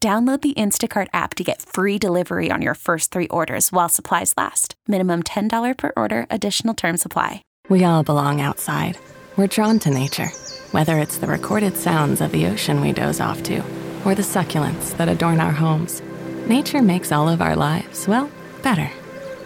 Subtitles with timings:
[0.00, 4.34] Download the Instacart app to get free delivery on your first three orders while supplies
[4.36, 4.74] last.
[4.86, 7.42] Minimum $10 per order, additional term supply.
[7.68, 8.98] We all belong outside.
[9.36, 10.28] We're drawn to nature,
[10.70, 13.64] whether it's the recorded sounds of the ocean we doze off to
[14.04, 16.02] or the succulents that adorn our homes.
[16.46, 18.30] Nature makes all of our lives, well,
[18.62, 18.90] better.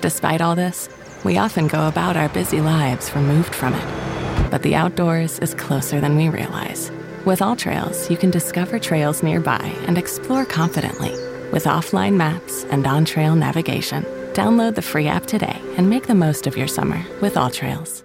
[0.03, 0.89] Despite all this,
[1.25, 4.51] we often go about our busy lives removed from it.
[4.51, 6.91] But the outdoors is closer than we realize.
[7.27, 11.11] With AllTrails, you can discover trails nearby and explore confidently.
[11.53, 16.15] With offline maps and on trail navigation, download the free app today and make the
[16.15, 18.05] most of your summer with AllTrails.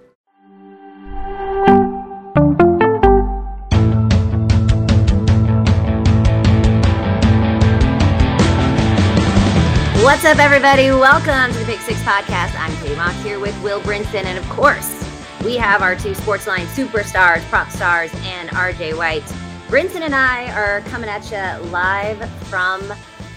[10.04, 10.90] What's up, everybody?
[10.90, 12.60] Welcome to the Pick Six Podcast.
[12.60, 15.05] I'm Katie Mox here with Will Brinson, and of course,
[15.46, 19.22] we have our two Sportsline superstars, prop stars, and RJ White.
[19.68, 22.82] Brinson and I are coming at you live from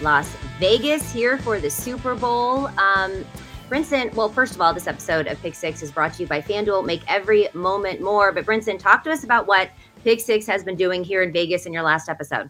[0.01, 2.65] Las Vegas here for the Super Bowl.
[2.79, 3.23] Um,
[3.69, 6.41] Brinson, well, first of all, this episode of Pick Six is brought to you by
[6.41, 6.83] FanDuel.
[6.83, 8.31] Make every moment more.
[8.31, 9.69] But Brinson, talk to us about what
[10.03, 12.49] Pick Six has been doing here in Vegas in your last episode.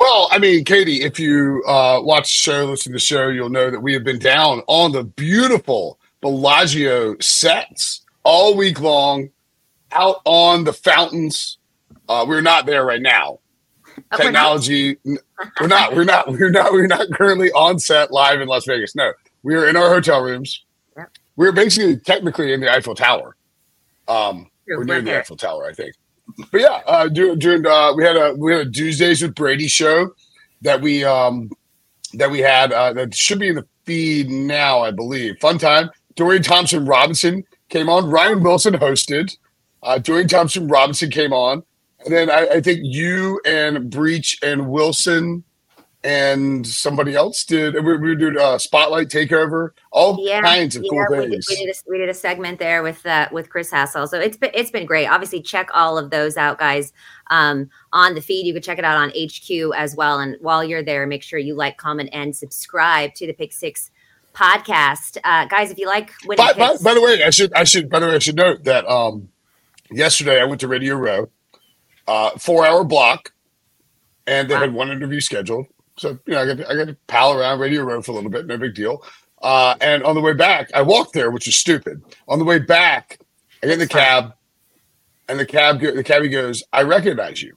[0.00, 3.50] Well, I mean, Katie, if you uh, watch the show, listen to the show, you'll
[3.50, 9.30] know that we have been down on the beautiful Bellagio sets all week long,
[9.92, 11.58] out on the fountains.
[12.08, 13.38] Uh, we're not there right now.
[14.10, 15.94] Uh, Technology, we're not.
[15.94, 16.28] we're not.
[16.28, 16.72] We're not.
[16.72, 18.94] We're not currently on set live in Las Vegas.
[18.94, 19.12] No,
[19.42, 20.64] we are in our hotel rooms.
[20.96, 21.10] Yep.
[21.36, 23.36] We're basically technically in the Eiffel Tower.
[24.08, 25.18] Um, True, we're we're near the.
[25.20, 25.94] Eiffel Tower, I think.
[26.50, 29.68] But yeah, uh, during, during uh, we had a we had a Tuesdays with Brady
[29.68, 30.10] show
[30.62, 31.50] that we um
[32.14, 35.38] that we had uh, that should be in the feed now, I believe.
[35.40, 35.90] Fun time.
[36.14, 38.08] Dorian Thompson Robinson came on.
[38.08, 39.36] Ryan Wilson hosted.
[39.82, 41.64] Uh, Dorian Thompson Robinson came on,
[42.04, 45.42] and then I, I think you and Breech and Wilson
[46.04, 47.74] and somebody else did.
[47.74, 49.70] We, we did a spotlight takeover.
[49.92, 51.46] All kinds of cool we did, things.
[51.48, 54.06] we, did a, we did a segment there with uh, with Chris Hassel.
[54.08, 55.06] So it's been it's been great.
[55.06, 56.92] Obviously, check all of those out, guys.
[57.30, 60.20] Um, on the feed, you can check it out on HQ as well.
[60.20, 63.90] And while you're there, make sure you like, comment, and subscribe to the Pick Six
[64.34, 65.70] podcast, uh, guys.
[65.70, 68.06] If you like winning By, by, by the way, I should I should by the
[68.06, 69.28] way I should note that um
[69.90, 71.28] yesterday I went to Radio Row,
[72.06, 73.32] uh, four hour block,
[74.26, 75.66] and they had one interview scheduled.
[75.96, 78.14] So you know I got to, I got to pal around Radio Row for a
[78.14, 79.04] little bit, no big deal.
[79.42, 82.00] Uh, and on the way back, I walked there, which is stupid.
[82.28, 83.18] On the way back,
[83.62, 84.34] I get in the cab,
[85.28, 87.56] and the cab go- the cabbie goes, "I recognize you."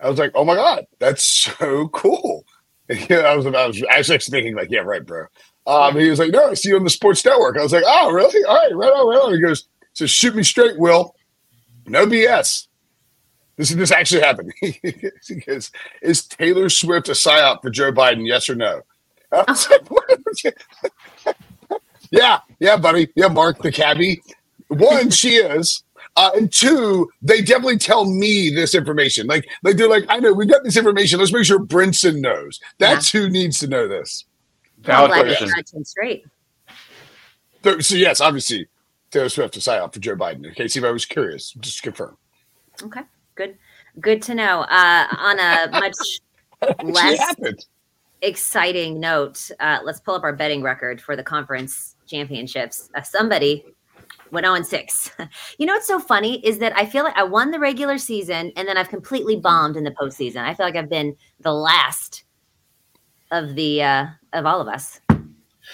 [0.00, 1.24] I was like, "Oh my god, that's
[1.58, 2.44] so cool!"
[2.90, 5.26] I was I was actually thinking like, "Yeah, right, bro."
[5.66, 7.84] Um, he was like, "No, I see you on the Sports Network." I was like,
[7.86, 8.44] "Oh, really?
[8.44, 11.14] All right, right on, right on." He goes, "So shoot me straight, Will.
[11.86, 12.66] No BS.
[13.56, 15.70] This this actually happened." he goes,
[16.02, 18.26] "Is Taylor Swift a psyop for Joe Biden?
[18.26, 18.82] Yes or no?"
[19.30, 20.18] I was like, "What?"
[22.10, 23.08] yeah, yeah, buddy.
[23.14, 24.20] Yeah, Mark the cabbie.
[24.68, 25.84] One, she is.
[26.16, 29.26] Uh, and two, they definitely tell me this information.
[29.26, 31.18] Like, like they're like, I know we got this information.
[31.18, 32.60] Let's make sure Brinson knows.
[32.78, 34.24] That's who needs to know this.
[34.84, 35.84] I'm Valid glad question.
[35.84, 36.24] straight.
[37.64, 38.66] So, so yes, obviously,
[39.10, 40.46] Taylor Swift to psyop for Joe Biden.
[40.46, 42.16] In case if I was curious, just to confirm.
[42.82, 43.02] Okay,
[43.34, 43.56] good,
[44.00, 44.62] good to know.
[44.62, 45.94] Uh, on a much
[46.82, 47.64] less happened.
[48.22, 52.90] exciting note, uh, let's pull up our betting record for the conference championships.
[52.94, 53.64] Uh, somebody
[54.32, 55.10] went 0 and 6.
[55.58, 58.50] You know what's so funny is that I feel like I won the regular season
[58.56, 60.38] and then I've completely bombed in the postseason.
[60.38, 62.24] I feel like I've been the last
[63.30, 65.00] of the uh, of all of us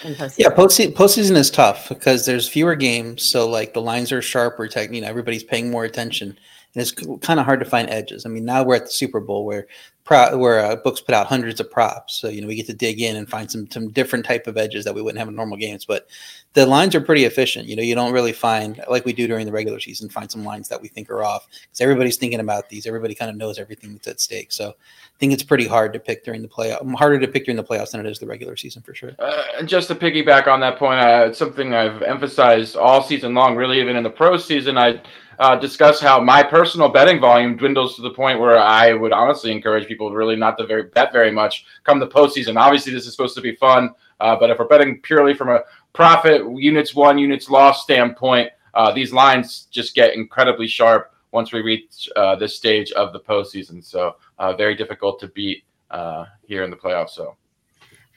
[0.03, 0.39] in postseason.
[0.39, 4.65] Yeah, postseason, postseason is tough because there's fewer games, so like the lines are sharper.
[4.65, 6.37] You know, everybody's paying more attention,
[6.75, 8.25] and it's kind of hard to find edges.
[8.25, 9.67] I mean, now we're at the Super Bowl where
[10.03, 12.73] pro, where uh, books put out hundreds of props, so you know we get to
[12.73, 15.35] dig in and find some some different type of edges that we wouldn't have in
[15.35, 15.85] normal games.
[15.85, 16.07] But
[16.53, 17.67] the lines are pretty efficient.
[17.67, 20.43] You know, you don't really find like we do during the regular season, find some
[20.43, 22.85] lines that we think are off because everybody's thinking about these.
[22.85, 24.51] Everybody kind of knows everything that's at stake.
[24.51, 26.87] So I think it's pretty hard to pick during the playoff.
[26.95, 29.13] Harder to pick during the playoffs than it is the regular season for sure.
[29.19, 33.33] Uh, and just to piggyback on that point, uh, it's something I've emphasized all season
[33.33, 33.55] long.
[33.55, 35.01] Really, even in the pro season, I
[35.39, 39.51] uh, discuss how my personal betting volume dwindles to the point where I would honestly
[39.51, 42.59] encourage people really not to very bet very much come the postseason.
[42.59, 45.61] Obviously, this is supposed to be fun, uh, but if we're betting purely from a
[45.93, 51.61] profit units won, units lost standpoint, uh, these lines just get incredibly sharp once we
[51.61, 53.83] reach uh, this stage of the postseason.
[53.83, 57.11] So uh, very difficult to beat uh, here in the playoffs.
[57.11, 57.37] So.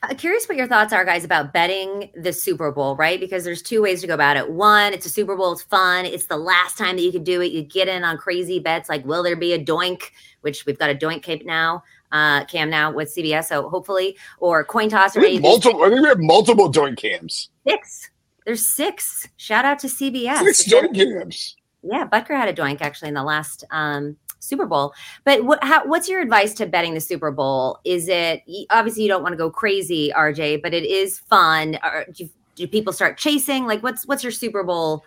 [0.03, 3.21] Uh, curious what your thoughts are, guys, about betting the Super Bowl, right?
[3.21, 4.51] Because there's two ways to go about it.
[4.51, 6.07] One, it's a Super Bowl, it's fun.
[6.07, 7.53] It's the last time that you could do it.
[7.53, 10.03] You get in on crazy bets like, will there be a doink?
[10.41, 13.45] Which we've got a doink cape now, uh, cam now with CBS.
[13.45, 15.17] So hopefully, or coin toss.
[15.17, 15.85] Or multiple.
[15.85, 17.51] I think we have multiple doink cams.
[17.65, 18.11] Six.
[18.45, 19.29] There's six.
[19.37, 20.41] Shout out to CBS.
[20.41, 21.57] Six doink cams.
[21.85, 24.93] Yeah, Butker had a doink actually in the last um, Super Bowl.
[25.25, 27.79] But what, how, what's your advice to betting the Super Bowl?
[27.85, 31.79] Is it obviously you don't want to go crazy, RJ, but it is fun.
[31.83, 33.67] Or do, do people start chasing?
[33.67, 35.05] Like, what's what's your Super Bowl?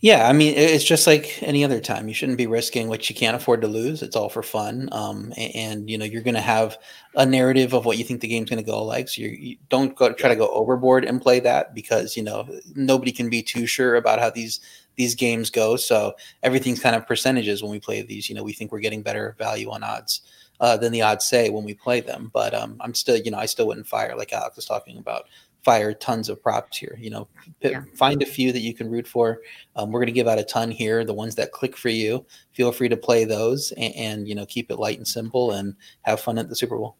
[0.00, 2.06] Yeah, I mean, it's just like any other time.
[2.06, 4.00] You shouldn't be risking what you can't afford to lose.
[4.00, 4.88] It's all for fun.
[4.92, 6.78] Um, and, and, you know, you're going to have
[7.16, 9.08] a narrative of what you think the game's going to go like.
[9.08, 13.10] So you don't go try to go overboard and play that because you know nobody
[13.10, 14.60] can be too sure about how these
[14.98, 15.76] these games go.
[15.76, 18.28] So everything's kind of percentages when we play these.
[18.28, 20.22] You know, we think we're getting better value on odds
[20.60, 22.30] uh, than the odds say when we play them.
[22.34, 25.26] But um, I'm still, you know, I still wouldn't fire like Alex was talking about.
[25.62, 26.98] Fire tons of props here.
[27.00, 27.28] You know,
[27.60, 27.82] p- yeah.
[27.94, 29.40] find a few that you can root for.
[29.76, 31.04] Um, we're going to give out a ton here.
[31.04, 34.46] The ones that click for you, feel free to play those, and, and you know,
[34.46, 36.96] keep it light and simple, and have fun at the Super Bowl.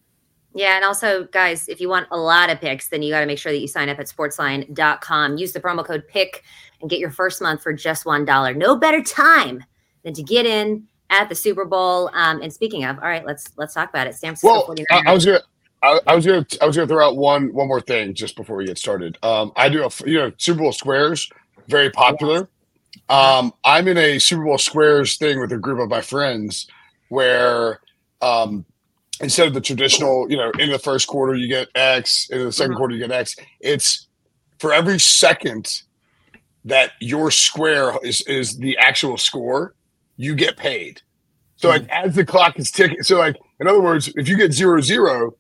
[0.55, 3.27] Yeah, and also, guys, if you want a lot of picks, then you got to
[3.27, 5.37] make sure that you sign up at sportsline.com.
[5.37, 6.43] Use the promo code PICK
[6.81, 8.57] and get your first month for just $1.
[8.57, 9.65] No better time
[10.05, 12.11] than to get in at the Super Bowl.
[12.15, 14.15] Um, and speaking of, all right, let's let's talk about it.
[14.15, 15.41] San Francisco well, I, I, was gonna
[15.83, 18.57] I, I, was gonna I was gonna throw out one one more thing just before
[18.57, 19.19] we get started.
[19.23, 21.31] Um, I do a you know Super Bowl squares
[21.69, 22.49] very popular.
[23.09, 26.67] Um, I'm in a Super Bowl squares thing with a group of my friends
[27.09, 27.81] where
[28.21, 28.65] um,
[29.21, 32.45] instead of the traditional, you know, in the first quarter you get X, in the
[32.47, 32.77] 2nd mm-hmm.
[32.77, 33.37] quarter you get X.
[33.61, 34.09] It's
[34.59, 35.83] for every second
[36.69, 39.75] that your square is is the actual score,
[40.17, 41.03] you get paid.
[41.57, 42.09] So like mm-hmm.
[42.09, 45.35] as the clock is ticking, so like in other words, if you get zero zero,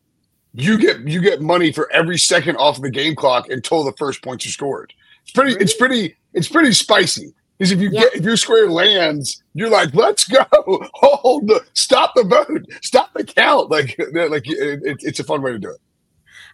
[0.55, 4.23] you get you get money for every second off the game clock until the first
[4.23, 4.93] points are scored.
[5.23, 5.53] It's pretty.
[5.61, 6.17] It's pretty.
[6.33, 7.35] It's pretty spicy.
[7.59, 8.03] Because if you yeah.
[8.03, 10.45] get if your square lands, you're like, let's go,
[10.95, 13.69] hold the, stop the vote, stop the count.
[13.71, 15.81] Like, like it, it's a fun way to do it.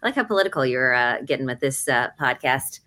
[0.03, 2.81] I like how political you're uh, getting with this uh, podcast.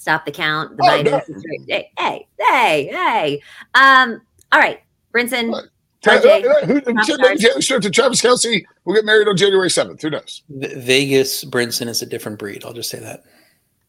[0.00, 0.78] Stop the count.
[0.78, 1.20] The oh, no.
[1.68, 3.42] hey, hey, hey, hey.
[3.74, 4.80] Um, all right,
[5.12, 5.52] Brinson.
[5.52, 5.64] Right.
[6.02, 10.00] RJ, who, who, to Travis Kelce will get married on January 7th.
[10.00, 10.42] Who knows?
[10.48, 12.64] Vegas Brinson is a different breed.
[12.64, 13.24] I'll just say that.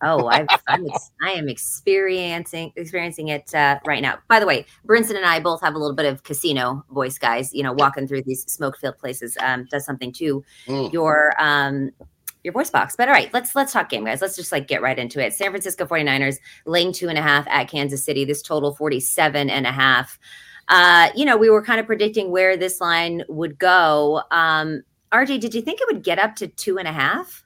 [0.02, 4.20] Oh, I've, I'm ex- I am experiencing experiencing it uh, right now.
[4.28, 7.54] By the way, Brinson and I both have a little bit of casino voice, guys.
[7.54, 10.92] You know, walking through these smoke filled places um, does something to mm.
[10.92, 11.92] your um,
[12.44, 12.96] your voice box.
[12.96, 14.22] But all right, let's let's talk game, guys.
[14.22, 15.34] Let's just like get right into it.
[15.34, 18.26] San Francisco 49ers laying two and a half at Kansas City.
[18.26, 20.20] This total 47 and a half.
[20.68, 24.24] Uh, you know, we were kind of predicting where this line would go.
[24.32, 27.44] Um, RJ, did you think it would get up to two and a half?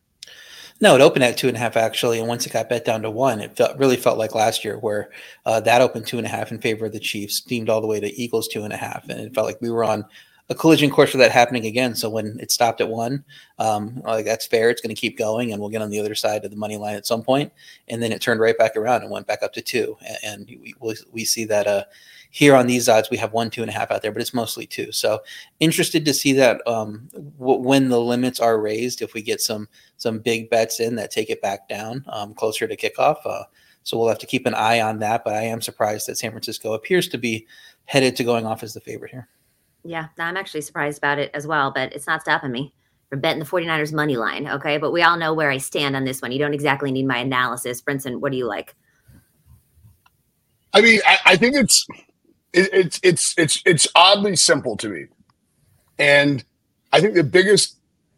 [0.81, 3.01] No, it opened at two and a half actually, and once it got bet down
[3.03, 5.09] to one, it felt really felt like last year where
[5.45, 7.87] uh, that opened two and a half in favor of the Chiefs, steamed all the
[7.87, 10.05] way to Eagles two and a half, and it felt like we were on
[10.49, 11.95] a collision course for that happening again.
[11.95, 13.23] So when it stopped at one,
[13.57, 14.69] um, like that's fair.
[14.69, 16.77] It's going to keep going, and we'll get on the other side of the money
[16.77, 17.51] line at some point.
[17.87, 20.47] And then it turned right back around and went back up to two, and,
[20.79, 21.85] we we see that uh,
[22.29, 24.33] here on these odds, we have one, two and a half out there, but it's
[24.33, 24.91] mostly two.
[24.91, 25.21] So
[25.59, 29.67] interested to see that um, w- when the limits are raised, if we get some
[29.97, 33.17] some big bets in that take it back down um, closer to kickoff.
[33.25, 33.43] Uh,
[33.83, 35.23] so we'll have to keep an eye on that.
[35.23, 37.47] But I am surprised that San Francisco appears to be
[37.85, 39.27] headed to going off as the favorite here.
[39.85, 42.73] Yeah, I'm actually surprised about it as well, but it's not stopping me
[43.09, 44.47] from betting the 49ers money line.
[44.47, 44.77] Okay.
[44.79, 46.31] But we all know where I stand on this one.
[46.31, 47.81] You don't exactly need my analysis.
[47.81, 48.75] Brinson, what do you like?
[50.73, 51.85] I mean, I, I think it's
[52.51, 55.05] it, it's it's it's it's oddly simple to me,
[55.97, 56.43] and
[56.91, 57.77] I think the biggest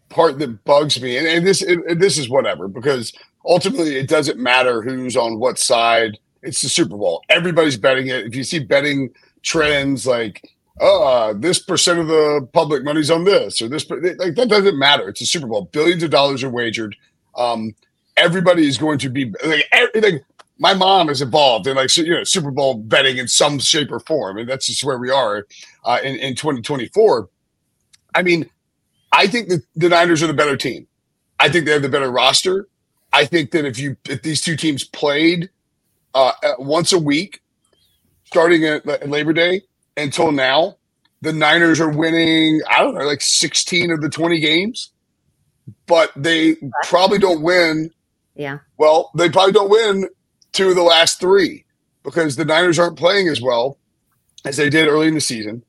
[0.09, 3.13] part that bugs me, and, and this and this is whatever because
[3.45, 6.17] ultimately it doesn't matter who's on what side.
[6.41, 7.21] It's the Super Bowl.
[7.29, 8.25] Everybody's betting it.
[8.25, 9.09] If you see betting
[9.43, 10.41] trends like
[10.79, 15.09] oh, this percent of the public money's on this or this, like that doesn't matter.
[15.09, 15.69] It's a Super Bowl.
[15.71, 16.95] Billions of dollars are wagered.
[17.35, 17.75] Um,
[18.15, 20.21] everybody is going to be like, everything
[20.59, 23.99] my mom is involved in like you know Super Bowl betting in some shape or
[23.99, 25.45] form, and that's just where we are
[25.85, 27.29] uh, in in 2024.
[28.15, 28.49] I mean,
[29.11, 30.87] I think that the Niners are the better team.
[31.39, 32.67] I think they have the better roster.
[33.13, 35.49] I think that if you if these two teams played
[36.13, 37.41] uh, once a week,
[38.25, 39.61] starting at Labor Day
[39.97, 40.77] until now,
[41.21, 44.91] the Niners are winning, I don't know, like 16 of the 20 games,
[45.87, 47.89] but they probably don't win.
[48.35, 48.59] Yeah.
[48.77, 50.07] Well, they probably don't win
[50.53, 51.65] two of the last three
[52.03, 53.77] because the Niners aren't playing as well
[54.45, 55.63] as they did early in the season.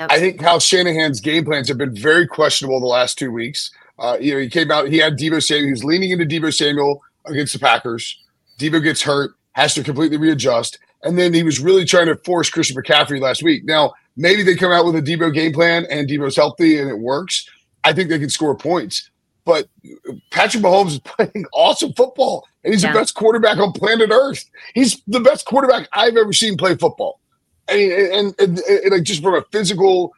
[0.00, 0.12] Yep.
[0.12, 3.70] I think Kyle Shanahan's game plans have been very questionable the last two weeks.
[3.98, 6.52] Uh, you know, he came out, he had Deebo Samuel, he was leaning into Deebo
[6.52, 8.18] Samuel against the Packers.
[8.58, 10.78] Deebo gets hurt, has to completely readjust.
[11.06, 13.64] And then he was really trying to force Christian McCaffrey last week.
[13.64, 16.98] Now, maybe they come out with a Deebo game plan and Deebo's healthy and it
[16.98, 17.48] works.
[17.84, 19.10] I think they can score points.
[19.44, 19.68] But
[20.32, 22.92] Patrick Mahomes is playing awesome football, and he's Yeah.
[22.92, 24.44] the best quarterback on planet Earth.
[24.74, 27.20] He's the best quarterback I've ever seen play football.
[27.68, 30.12] I mean, and, and, and like just from a physical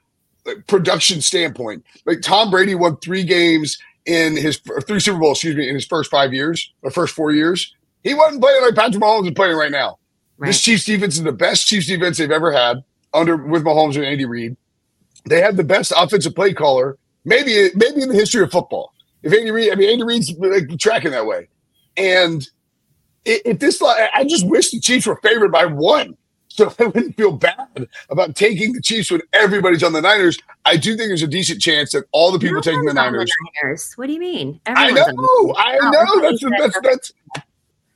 [0.66, 3.76] production standpoint, like Tom Brady won three games
[4.06, 7.32] in his three Super Bowls, excuse me, in his first five years or first four
[7.32, 7.74] years.
[8.02, 9.98] He wasn't playing like Patrick Mahomes is playing right now.
[10.38, 10.48] Right.
[10.48, 14.04] This Chiefs defense is the best Chiefs defense they've ever had under with Mahomes and
[14.04, 14.56] Andy Reid.
[15.24, 18.92] They have the best offensive play caller, maybe maybe in the history of football.
[19.22, 21.48] If Andy Reid, I mean Andy Reid's like tracking that way,
[21.96, 22.46] and
[23.26, 26.16] i- if this, I I just wish the Chiefs were favored by one,
[26.48, 30.38] so I wouldn't feel bad about taking the Chiefs when everybody's on the Niners.
[30.64, 33.12] I do think there's a decent chance that all the people taking the Everyone's on
[33.12, 33.30] Niners
[33.64, 33.92] Niners.
[33.96, 34.60] What do you mean?
[34.66, 36.28] I Everyone's on the know, I Oh, know.
[36.28, 37.12] okay, That's that's that's.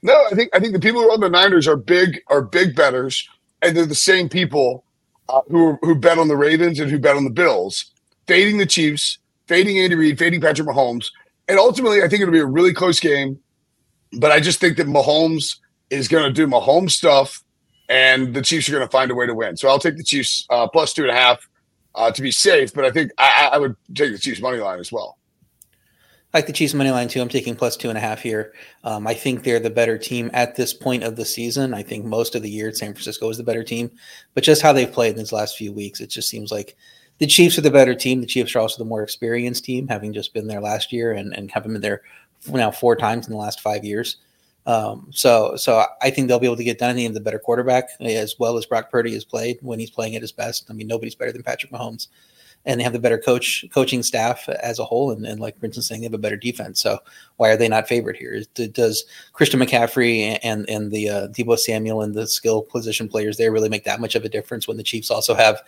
[0.03, 2.43] No, I think I think the people who are on the Niners are big are
[2.43, 3.29] big betters,
[3.63, 4.85] and they're the same people
[5.29, 7.93] uh, who who bet on the Ravens and who bet on the Bills,
[8.27, 11.11] fading the Chiefs, fading Andy Reid, fading Patrick Mahomes,
[11.49, 13.39] and ultimately I think it'll be a really close game.
[14.19, 15.57] But I just think that Mahomes
[15.89, 17.43] is going to do Mahomes stuff,
[17.89, 19.57] and the Chiefs are going to find a way to win.
[19.57, 21.49] So I'll take the Chiefs uh, plus two and a half
[21.95, 22.75] uh, to be safe.
[22.75, 25.17] But I think I I would take the Chiefs money line as well.
[26.33, 27.21] I like the Chiefs money line too.
[27.21, 28.55] I'm taking plus two and a half here.
[28.85, 31.75] Um, I think they're the better team at this point of the season.
[31.75, 33.91] I think most of the year San Francisco is the better team,
[34.35, 36.77] but just how they've played in these last few weeks, it just seems like
[37.19, 38.21] the Chiefs are the better team.
[38.21, 41.37] The Chiefs are also the more experienced team, having just been there last year and
[41.37, 42.03] and having been there
[42.49, 44.17] now four times in the last five years.
[44.65, 46.97] Um, so so I think they'll be able to get done.
[46.97, 50.23] They the better quarterback as well as Brock Purdy has played when he's playing at
[50.23, 50.67] his best.
[50.71, 52.09] I mean, nobody's better than Patrick Mahomes
[52.65, 55.11] and they have the better coach coaching staff as a whole.
[55.11, 56.81] And, and like Brinson saying, they have a better defense.
[56.81, 56.99] So
[57.37, 58.41] why are they not favored here?
[58.55, 63.53] Does Christian McCaffrey and and the uh, Deebo Samuel and the skill position players there
[63.53, 65.61] really make that much of a difference when the Chiefs also have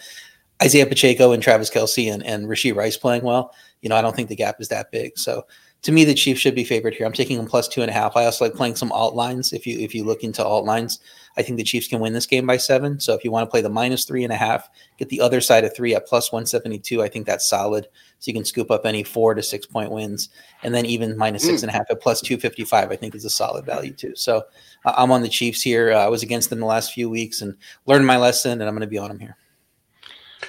[0.62, 3.52] Isaiah Pacheco and Travis Kelce and, and Rashee Rice playing well?
[3.82, 5.18] You know, I don't think the gap is that big.
[5.18, 5.46] So
[5.84, 7.04] to me, the Chiefs should be favored here.
[7.04, 8.16] I'm taking them plus two and a half.
[8.16, 9.52] I also like playing some alt lines.
[9.52, 10.98] If you if you look into alt lines,
[11.36, 12.98] I think the Chiefs can win this game by seven.
[12.98, 15.42] So if you want to play the minus three and a half, get the other
[15.42, 17.02] side of three at plus 172.
[17.02, 17.86] I think that's solid.
[18.18, 20.30] So you can scoop up any four to six point wins.
[20.62, 23.30] And then even minus six and a half at plus 255, I think is a
[23.30, 24.16] solid value too.
[24.16, 24.42] So
[24.86, 25.92] uh, I'm on the Chiefs here.
[25.92, 28.70] Uh, I was against them the last few weeks and learned my lesson, and I'm
[28.74, 29.36] going to be on them here.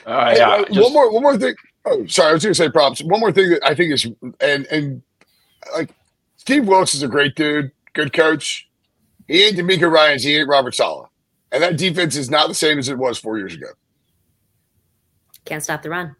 [0.06, 1.56] Uh, Hey, yeah, uh, just- one more, one more thing.
[1.84, 3.04] Oh, sorry, I was going to say props.
[3.04, 4.08] One more thing that I think is,
[4.39, 5.01] and and
[5.74, 5.94] like
[6.38, 8.70] Steve Wilks is a great dude, good coach.
[9.28, 11.10] He ain't DeMeco Ryans, he ain't Robert Saleh,
[11.52, 13.68] and that defense is not the same as it was four years ago.
[15.46, 16.16] Can't stop the run.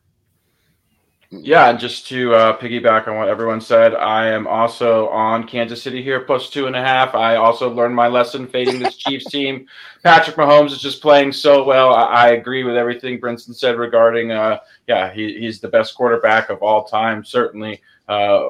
[1.32, 5.82] Yeah, and just to uh, piggyback on what everyone said, I am also on Kansas
[5.82, 7.16] City here, plus two and a half.
[7.16, 9.68] I also learned my lesson fading this Chiefs team.
[10.04, 11.94] Patrick Mahomes is just playing so well.
[11.94, 16.50] I, I agree with everything Brinson said regarding, uh, yeah, he, he's the best quarterback
[16.50, 18.48] of all time, certainly uh,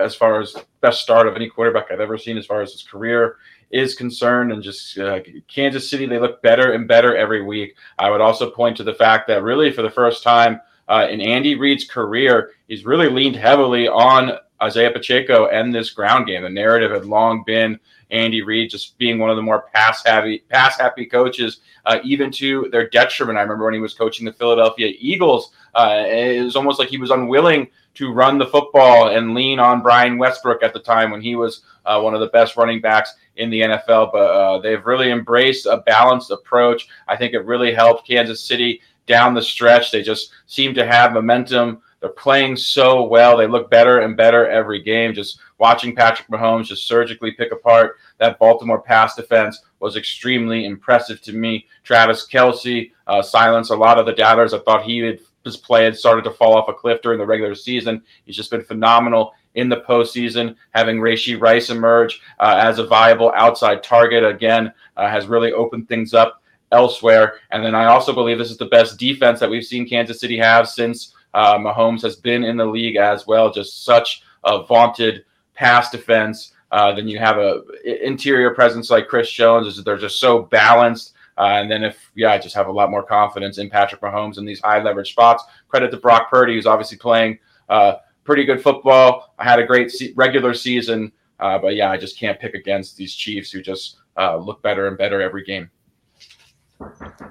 [0.00, 2.82] as far as best start of any quarterback I've ever seen as far as his
[2.82, 3.36] career
[3.70, 4.52] is concerned.
[4.52, 7.76] And just uh, Kansas City, they look better and better every week.
[7.98, 11.20] I would also point to the fact that really for the first time, uh, in
[11.20, 16.42] Andy Reid's career, he's really leaned heavily on Isaiah Pacheco and this ground game.
[16.42, 17.78] The narrative had long been
[18.10, 22.30] Andy Reid just being one of the more pass happy, pass happy coaches, uh, even
[22.32, 23.38] to their detriment.
[23.38, 26.98] I remember when he was coaching the Philadelphia Eagles, uh, it was almost like he
[26.98, 31.22] was unwilling to run the football and lean on Brian Westbrook at the time when
[31.22, 34.12] he was uh, one of the best running backs in the NFL.
[34.12, 36.88] But uh, they've really embraced a balanced approach.
[37.08, 39.90] I think it really helped Kansas City down the stretch.
[39.90, 41.82] They just seem to have momentum.
[42.00, 43.36] They're playing so well.
[43.36, 45.14] They look better and better every game.
[45.14, 51.22] Just watching Patrick Mahomes just surgically pick apart that Baltimore pass defense was extremely impressive
[51.22, 51.66] to me.
[51.82, 54.52] Travis Kelce uh, silenced a lot of the doubters.
[54.52, 57.26] I thought he had, his play had started to fall off a cliff during the
[57.26, 58.02] regular season.
[58.24, 60.56] He's just been phenomenal in the postseason.
[60.74, 65.88] Having Rashee Rice emerge uh, as a viable outside target again uh, has really opened
[65.88, 67.34] things up elsewhere.
[67.50, 70.36] And then I also believe this is the best defense that we've seen Kansas City
[70.38, 73.52] have since uh, Mahomes has been in the league as well.
[73.52, 75.24] Just such a vaunted
[75.54, 76.52] pass defense.
[76.70, 77.62] Uh, then you have a
[78.04, 79.82] interior presence like Chris Jones.
[79.84, 81.13] They're just so balanced.
[81.36, 84.38] Uh, and then if yeah, I just have a lot more confidence in Patrick Mahomes
[84.38, 85.42] in these high leverage spots.
[85.68, 87.38] Credit to Brock Purdy, who's obviously playing
[87.68, 89.34] uh, pretty good football.
[89.38, 92.96] I had a great se- regular season, uh, but yeah, I just can't pick against
[92.96, 95.70] these Chiefs who just uh, look better and better every game.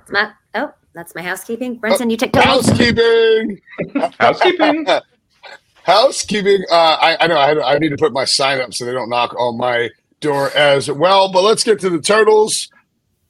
[0.10, 1.80] Matt, oh, that's my housekeeping.
[1.80, 3.62] Brinson, you take the Housekeeping.
[4.20, 4.88] Housekeeping.
[5.84, 6.64] Housekeeping.
[6.72, 8.94] Uh, I, I know I, had, I need to put my sign up so they
[8.94, 9.90] don't knock on my
[10.22, 11.32] door as well.
[11.32, 12.70] But let's get to the turtles.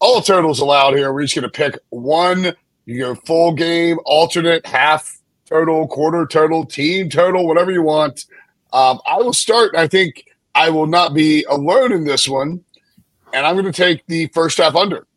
[0.03, 1.13] All turtles allowed here.
[1.13, 2.53] We're just going to pick one.
[2.83, 8.25] You go full game, alternate, half turtle, quarter turtle, team turtle, whatever you want.
[8.73, 9.77] Um, I will start.
[9.77, 12.65] I think I will not be alone in this one,
[13.33, 15.07] and I'm going to take the first half under.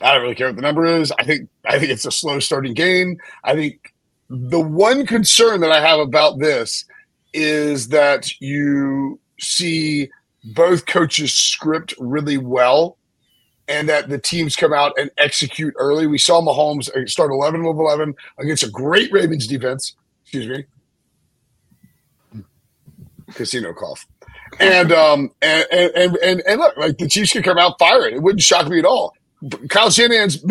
[0.00, 1.12] I don't really care what the number is.
[1.18, 3.18] I think I think it's a slow starting game.
[3.44, 3.92] I think
[4.30, 6.86] the one concern that I have about this
[7.34, 10.08] is that you see
[10.54, 12.96] both coaches script really well
[13.70, 16.06] and that the teams come out and execute early.
[16.08, 19.94] We saw Mahomes start 11 of 11 against a great Ravens defense.
[20.22, 20.48] Excuse
[22.34, 22.42] me.
[23.32, 24.06] Casino cough.
[24.58, 28.16] And um and and and, and look, like the Chiefs could come out firing.
[28.16, 29.14] It wouldn't shock me at all.
[29.68, 30.44] Kyle Shanahan's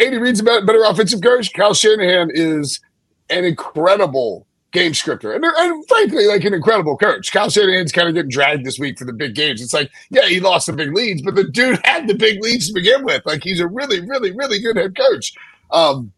[0.00, 1.52] Andy Reid's a better offensive coach.
[1.52, 2.80] Kyle Shanahan is
[3.28, 7.32] an incredible game scripter and, and frankly, like an incredible coach.
[7.32, 9.62] Kyle Shanahan's kind of getting dragged this week for the big games.
[9.62, 12.68] It's like, yeah, he lost the big leads, but the dude had the big leads
[12.68, 13.24] to begin with.
[13.24, 15.32] Like he's a really, really, really good head coach.
[15.70, 16.12] Um,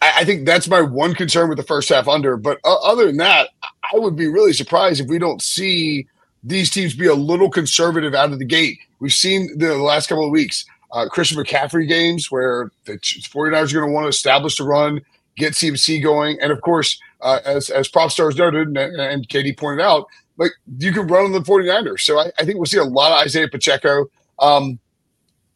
[0.00, 2.36] I, I think that's my one concern with the first half under.
[2.36, 6.06] But uh, other than that, I would be really surprised if we don't see
[6.44, 8.78] these teams be a little conservative out of the gate.
[9.00, 13.80] We've seen the last couple of weeks uh, Christian McCaffrey games where the 49ers are
[13.80, 15.00] going to want to establish the run,
[15.38, 16.38] get CMC going.
[16.40, 20.52] And of course, uh, as, as Prop Stars noted and, and Katie pointed out, like
[20.78, 22.00] you can run on the 49ers.
[22.00, 24.06] So I, I think we'll see a lot of Isaiah Pacheco.
[24.38, 24.78] Um,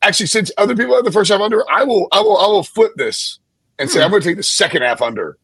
[0.02, 2.64] actually, since other people have the first half under, I will, I will, I will
[2.64, 3.38] flip this
[3.78, 4.04] and say, hmm.
[4.04, 5.38] I'm going to take the second half under.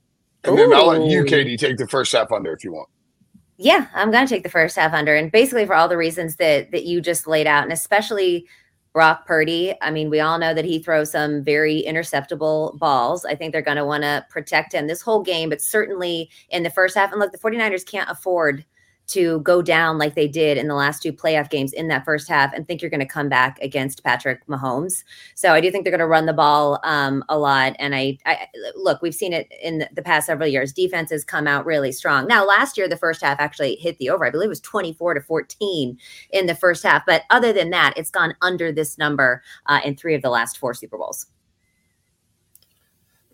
[0.44, 0.56] And Ooh.
[0.56, 2.88] then I'll let you, Katie, take the first half under if you want.
[3.60, 6.36] Yeah, I'm going to take the first half under, and basically for all the reasons
[6.36, 8.46] that that you just laid out, and especially
[8.92, 9.74] Brock Purdy.
[9.82, 13.24] I mean, we all know that he throws some very interceptable balls.
[13.24, 16.62] I think they're going to want to protect him this whole game, but certainly in
[16.62, 17.12] the first half.
[17.12, 18.64] And look, the 49ers can't afford
[19.08, 22.28] to go down like they did in the last two playoff games in that first
[22.28, 25.02] half and think you're going to come back against Patrick Mahomes.
[25.34, 27.74] So I do think they're going to run the ball um, a lot.
[27.78, 30.72] And I, I, look, we've seen it in the past several years.
[30.72, 32.26] Defenses come out really strong.
[32.26, 34.26] Now, last year, the first half actually hit the over.
[34.26, 35.98] I believe it was 24 to 14
[36.30, 37.06] in the first half.
[37.06, 40.58] But other than that, it's gone under this number uh, in three of the last
[40.58, 41.26] four Super Bowls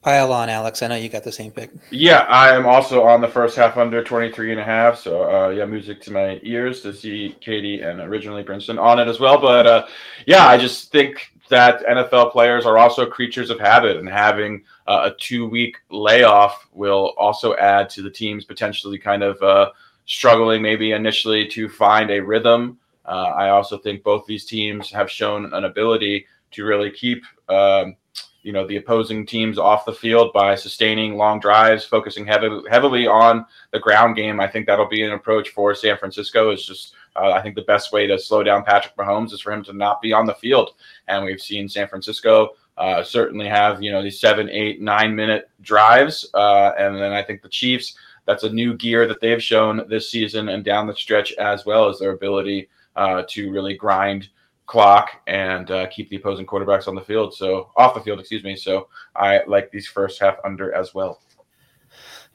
[0.05, 0.83] pile on, Alex.
[0.83, 1.71] I know you got the same pick.
[1.91, 4.99] Yeah, I am also on the first half under 23 and a half.
[4.99, 9.09] So, uh, yeah, music to my ears to see Katie and originally Brinson on it
[9.09, 9.41] as well.
[9.41, 9.87] But uh,
[10.27, 15.11] yeah, I just think that NFL players are also creatures of habit, and having uh,
[15.11, 19.71] a two week layoff will also add to the teams potentially kind of uh,
[20.05, 22.79] struggling, maybe initially, to find a rhythm.
[23.07, 27.25] Uh, I also think both these teams have shown an ability to really keep.
[27.49, 27.97] Um,
[28.45, 33.07] you know the opposing teams off the field by sustaining long drives, focusing heavily heavily
[33.07, 34.39] on the ground game.
[34.39, 36.53] I think that'll be an approach for San Francisco.
[36.53, 39.51] Is just uh, I think the best way to slow down Patrick Mahomes is for
[39.51, 40.75] him to not be on the field,
[41.09, 45.51] and we've seen San Francisco uh, certainly have you know these seven, eight, nine minute
[45.63, 47.97] drives, uh, and then I think the Chiefs.
[48.27, 51.91] That's a new gear that they've shown this season and down the stretch as well
[51.91, 54.31] as their ability uh, to really grind
[54.67, 57.35] clock and uh, keep the opposing quarterbacks on the field.
[57.35, 58.57] So off the field, excuse me.
[58.57, 61.21] So I like these first half under as well.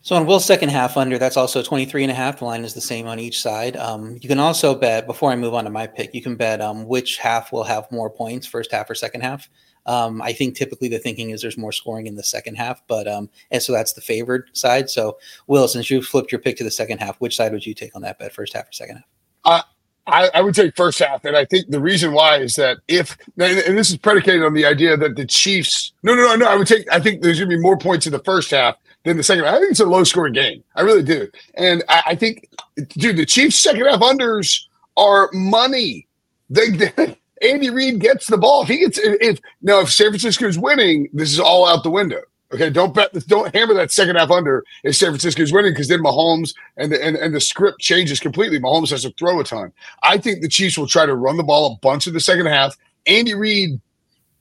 [0.01, 2.39] So on Will's second half under, that's also 23 and a half.
[2.39, 3.75] The line is the same on each side.
[3.75, 6.61] Um, you can also bet, before I move on to my pick, you can bet
[6.61, 9.49] um, which half will have more points, first half or second half.
[9.85, 13.07] Um, I think typically the thinking is there's more scoring in the second half, but
[13.07, 14.89] um, and so that's the favored side.
[14.89, 17.73] So Will, since you flipped your pick to the second half, which side would you
[17.73, 19.05] take on that bet, first half or second half?
[19.45, 19.61] Uh,
[20.09, 23.17] I, I, would take first half, and I think the reason why is that if
[23.37, 25.93] and this is predicated on the idea that the Chiefs.
[26.03, 26.47] No, no, no, no.
[26.47, 26.91] I would take.
[26.91, 29.45] I think there's going to be more points in the first half than the second.
[29.45, 30.63] I think it's a low scoring game.
[30.75, 32.49] I really do, and I, I think,
[32.89, 34.65] dude, the Chiefs second half unders
[34.97, 36.07] are money.
[36.49, 38.63] They, they Andy Reid gets the ball.
[38.63, 41.83] If he gets if, if now if San Francisco is winning, this is all out
[41.83, 42.21] the window.
[42.51, 43.11] Okay, don't bet.
[43.27, 46.91] Don't hammer that second half under if San Francisco is winning because then Mahomes and
[46.91, 48.59] the and, and the script changes completely.
[48.59, 49.71] Mahomes has to throw a ton.
[50.01, 52.47] I think the Chiefs will try to run the ball a bunch in the second
[52.47, 52.75] half.
[53.05, 53.79] Andy Reid,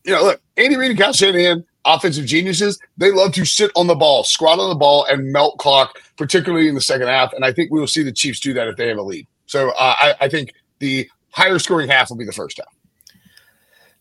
[0.04, 2.78] you know, look, Andy Reid and Kyle Shanahan, offensive geniuses.
[2.96, 6.68] They love to sit on the ball, squat on the ball, and melt clock, particularly
[6.68, 7.34] in the second half.
[7.34, 9.26] And I think we will see the Chiefs do that if they have a lead.
[9.44, 12.74] So uh, I, I think the higher scoring half will be the first half.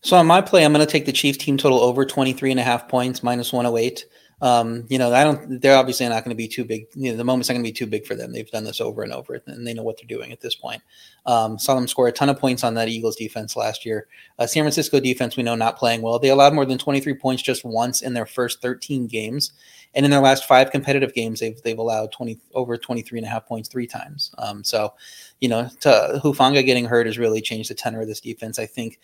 [0.08, 2.62] So on my play, I'm going to take the Chiefs team total over 23 and
[2.62, 4.06] a half points, minus 108.
[4.40, 5.60] Um, you know, I don't.
[5.60, 6.86] They're obviously not going to be too big.
[6.94, 8.32] You know, the moment's not going to be too big for them.
[8.32, 10.82] They've done this over and over, and they know what they're doing at this point.
[11.26, 14.08] Um, saw them score a ton of points on that Eagles defense last year.
[14.40, 16.20] Uh, San Francisco defense, we know, not playing well.
[16.20, 19.52] They allowed more than 23 points just once in their first 13 games,
[19.94, 23.30] and in their last five competitive games, they've they've allowed 20 over 23 and a
[23.30, 24.32] half points three times.
[24.38, 24.94] Um, so,
[25.42, 28.60] you know, to, Hufanga getting hurt has really changed the tenor of this defense.
[28.60, 29.00] I think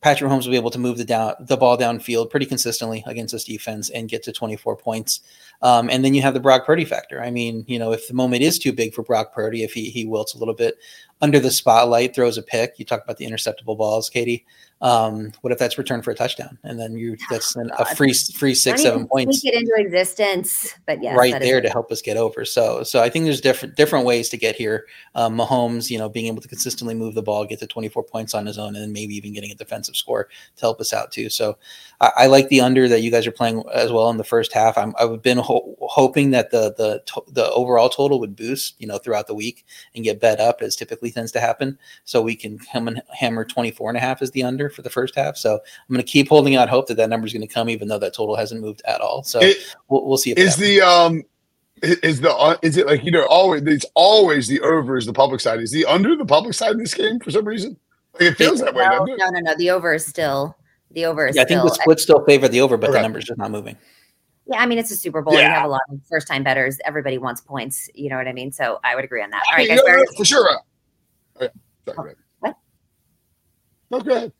[0.00, 3.32] Patrick Mahomes will be able to move the down the ball downfield pretty consistently against
[3.32, 5.20] this defense and get to 24 points.
[5.60, 7.20] Um, and then you have the Brock Purdy factor.
[7.20, 9.90] I mean, you know, if the moment is too big for Brock Purdy, if he
[9.90, 10.78] he wilts a little bit
[11.20, 12.78] under the spotlight, throws a pick.
[12.78, 14.46] You talk about the interceptable balls, Katie.
[14.80, 18.54] Um, what if that's returned for a touchdown, and then you that's a free free
[18.54, 22.44] six seven points it into existence, but yeah, right there to help us get over.
[22.44, 24.86] So so I think there's different different ways to get here.
[25.16, 28.34] Um, Mahomes, you know, being able to consistently move the ball, get to 24 points
[28.34, 31.10] on his own, and then maybe even getting a defensive score to help us out
[31.10, 31.28] too.
[31.28, 31.58] So
[32.00, 34.52] I, I like the under that you guys are playing as well in the first
[34.52, 34.78] half.
[34.78, 38.98] I'm, I've been ho- hoping that the the the overall total would boost, you know,
[38.98, 41.78] throughout the week and get bet up as typically tends to happen.
[42.04, 44.90] So we can come and hammer 24 and a half as the under for the
[44.90, 45.36] first half.
[45.36, 47.68] So I'm going to keep holding out hope that that number is going to come,
[47.68, 49.22] even though that total hasn't moved at all.
[49.22, 49.56] So it,
[49.88, 50.32] we'll, we'll, see.
[50.32, 51.24] is the um
[51.82, 55.12] is the uh, is it like you know always it's always the over is the
[55.12, 55.60] public side.
[55.60, 57.76] Is the under the public side in this game for some reason?
[58.14, 60.56] Like it feels that way no, no no no the over is still
[60.90, 62.98] the over is yeah, I think the split still favor the over but okay.
[62.98, 63.76] the numbers just not moving.
[64.46, 65.34] Yeah I mean it's a Super Bowl.
[65.34, 65.48] Yeah.
[65.48, 67.88] you have a lot of first time betters everybody wants points.
[67.94, 68.50] You know what I mean?
[68.52, 69.42] So I would agree on that.
[69.50, 70.60] All right guys, no, no, for sure.
[71.40, 71.48] Oh,
[71.94, 72.56] Sorry, what?
[73.90, 74.32] No go ahead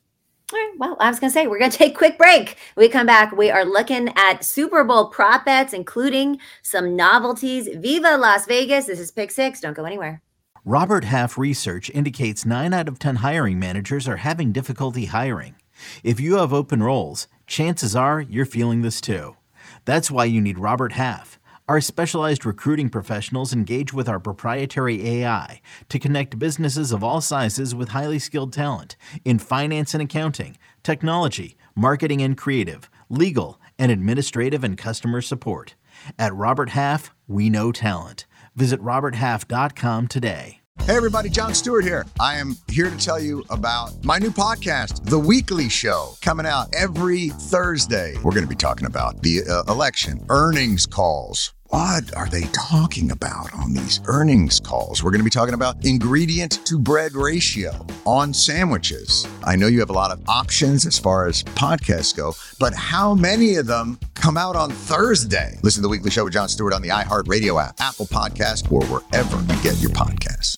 [0.53, 0.73] all right.
[0.79, 2.57] Well, I was going to say we're going to take a quick break.
[2.77, 3.33] We come back.
[3.33, 7.69] We are looking at Super Bowl prop bets, including some novelties.
[7.77, 8.87] Viva Las Vegas!
[8.87, 9.61] This is Pick Six.
[9.61, 10.23] Don't go anywhere.
[10.65, 15.55] Robert Half research indicates nine out of ten hiring managers are having difficulty hiring.
[16.03, 19.37] If you have open roles, chances are you're feeling this too.
[19.85, 21.38] That's why you need Robert Half.
[21.69, 27.75] Our specialized recruiting professionals engage with our proprietary AI to connect businesses of all sizes
[27.75, 34.65] with highly skilled talent in finance and accounting, technology, marketing and creative, legal, and administrative
[34.65, 35.75] and customer support.
[36.19, 38.25] At Robert Half, we know talent.
[38.57, 40.61] Visit RobertHalf.com today.
[40.85, 42.07] Hey, everybody, Jon Stewart here.
[42.19, 46.69] I am here to tell you about my new podcast, The Weekly Show, coming out
[46.73, 48.15] every Thursday.
[48.23, 53.11] We're going to be talking about the uh, election, earnings calls what are they talking
[53.11, 55.03] about on these earnings calls?
[55.05, 59.29] We're going to be talking about ingredient to bread ratio on sandwiches.
[59.45, 63.15] I know you have a lot of options as far as podcasts go, but how
[63.15, 65.59] many of them come out on Thursday?
[65.63, 68.83] Listen to the weekly show with Jon Stewart on the iHeartRadio app, Apple Podcast, or
[68.87, 70.57] wherever you get your podcasts.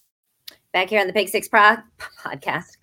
[0.73, 1.77] Back here on the Pick Six Pro
[2.23, 2.77] podcast.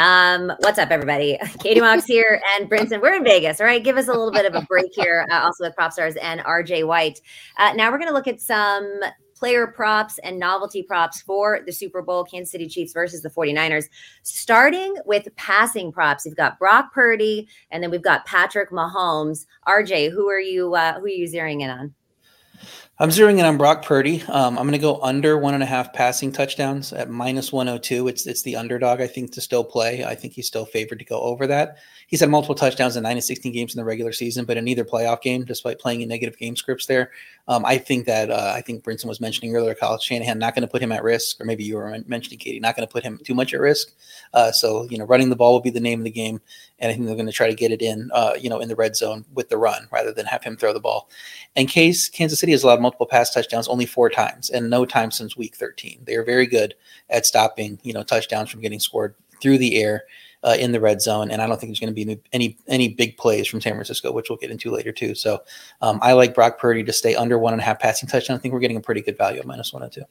[0.00, 1.38] Um, what's up, everybody?
[1.62, 3.02] Katie Mox here and Brinson.
[3.02, 3.84] We're in Vegas, all right?
[3.84, 6.40] Give us a little bit of a break here, uh, also with Prop Stars and
[6.40, 7.20] RJ White.
[7.58, 9.00] Uh, now we're going to look at some
[9.34, 13.90] player props and novelty props for the Super Bowl, Kansas City Chiefs versus the 49ers.
[14.22, 19.44] Starting with passing props, we've got Brock Purdy and then we've got Patrick Mahomes.
[19.68, 21.94] RJ, who are you uh, who are you zeroing in on?
[23.00, 24.22] I'm zeroing in on Brock Purdy.
[24.28, 28.08] Um, I'm going to go under one and a half passing touchdowns at minus 102.
[28.08, 30.04] It's it's the underdog, I think, to still play.
[30.04, 31.78] I think he's still favored to go over that.
[32.10, 34.66] He's had multiple touchdowns in nine and 16 games in the regular season, but in
[34.66, 37.12] either playoff game, despite playing in negative game scripts there,
[37.46, 40.62] um, I think that uh, I think Brinson was mentioning earlier, Kyle Shanahan not going
[40.62, 43.04] to put him at risk, or maybe you were mentioning Katie, not going to put
[43.04, 43.92] him too much at risk.
[44.34, 46.40] Uh, so you know, running the ball will be the name of the game,
[46.80, 48.68] and I think they're going to try to get it in, uh, you know, in
[48.68, 51.08] the red zone with the run rather than have him throw the ball.
[51.54, 55.12] In case Kansas City has allowed multiple pass touchdowns only four times, and no time
[55.12, 56.00] since Week 13.
[56.06, 56.74] They are very good
[57.08, 60.02] at stopping you know touchdowns from getting scored through the air
[60.42, 62.88] uh, in the red zone, and I don't think there's going to be any any
[62.88, 65.14] big plays from San Francisco, which we'll get into later too.
[65.14, 65.42] So
[65.80, 68.36] um, I like Brock Purdy to stay under one and a half passing touchdown.
[68.36, 70.04] I think we're getting a pretty good value at minus one and two.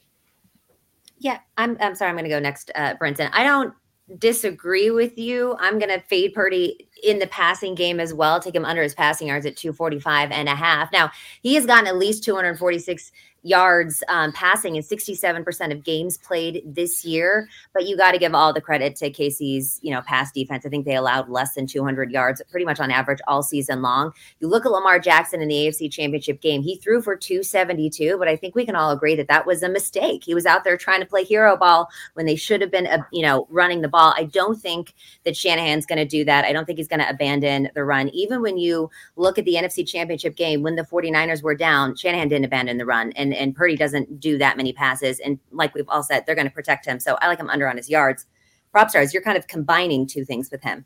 [1.18, 1.78] Yeah, I'm.
[1.82, 2.10] I'm sorry.
[2.10, 3.30] I'm going to go next, uh, Brinson.
[3.34, 3.74] I don't
[4.18, 5.56] disagree with you.
[5.60, 8.40] I'm going to fade Purdy in the passing game as well.
[8.40, 10.92] Take him under his passing yards at 245 and a half.
[10.92, 11.12] Now,
[11.42, 13.12] he has gotten at least 246
[13.44, 17.48] yards um, passing in 67% of games played this year.
[17.74, 20.66] But you got to give all the credit to KC's, you know, pass defense.
[20.66, 24.12] I think they allowed less than 200 yards pretty much on average all season long.
[24.40, 28.28] You look at Lamar Jackson in the AFC Championship game, he threw for 272, but
[28.28, 30.24] I think we can all agree that that was a mistake.
[30.24, 33.04] He was out there trying to play hero ball when they should have been, uh,
[33.12, 34.14] you know, running the ball.
[34.18, 36.46] I don't think that Shanahan's going to do that.
[36.46, 38.10] I don't think he's going to abandon the run.
[38.10, 42.28] Even when you look at the NFC Championship game, when the 49ers were down, Shanahan
[42.28, 43.12] didn't abandon the run.
[43.14, 45.20] And and and Purdy doesn't do that many passes.
[45.20, 47.00] And like we've all said, they're going to protect him.
[47.00, 48.26] So I like him under on his yards.
[48.72, 50.86] Prop stars, you're kind of combining two things with him.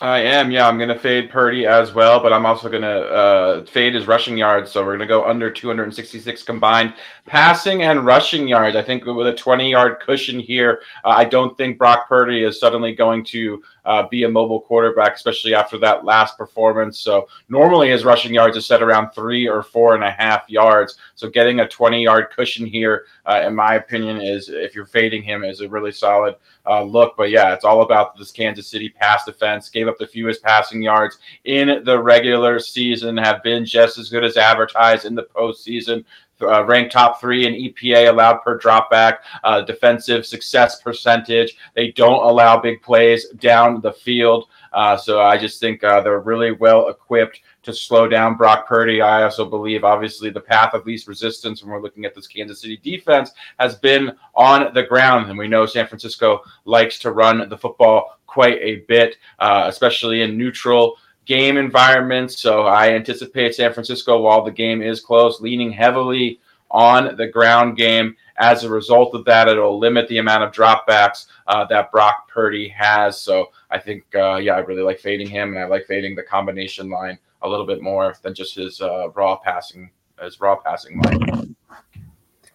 [0.00, 0.66] I am, yeah.
[0.66, 4.08] I'm going to fade Purdy as well, but I'm also going to uh, fade his
[4.08, 4.72] rushing yards.
[4.72, 6.94] So we're going to go under 266 combined
[7.26, 8.76] passing and rushing yards.
[8.76, 12.58] I think with a 20 yard cushion here, uh, I don't think Brock Purdy is
[12.58, 16.98] suddenly going to uh, be a mobile quarterback, especially after that last performance.
[16.98, 20.96] So normally his rushing yards is set around three or four and a half yards.
[21.14, 25.22] So getting a 20 yard cushion here, uh, in my opinion, is if you're fading
[25.22, 27.14] him, is a really solid uh, look.
[27.16, 29.68] But yeah, it's all about this Kansas City pass defense.
[29.68, 34.24] Gave up the fewest passing yards in the regular season, have been just as good
[34.24, 36.04] as advertised in the postseason.
[36.42, 41.56] Uh, ranked top three in EPA allowed per dropback, uh, defensive success percentage.
[41.74, 44.48] They don't allow big plays down the field.
[44.72, 49.00] Uh, so I just think uh, they're really well equipped to slow down Brock Purdy.
[49.00, 52.60] I also believe, obviously, the path of least resistance when we're looking at this Kansas
[52.60, 55.30] City defense has been on the ground.
[55.30, 60.22] And we know San Francisco likes to run the football quite a bit, uh, especially
[60.22, 62.38] in neutral game environments.
[62.38, 67.76] So I anticipate San Francisco, while the game is close, leaning heavily on the ground
[67.76, 68.16] game.
[68.36, 72.68] As a result of that, it'll limit the amount of dropbacks uh, that Brock Purdy
[72.68, 73.20] has.
[73.20, 76.22] So I think, uh, yeah, I really like fading him, and I like fading the
[76.24, 81.00] combination line a little bit more than just his uh, raw passing, his raw passing
[81.02, 81.54] line.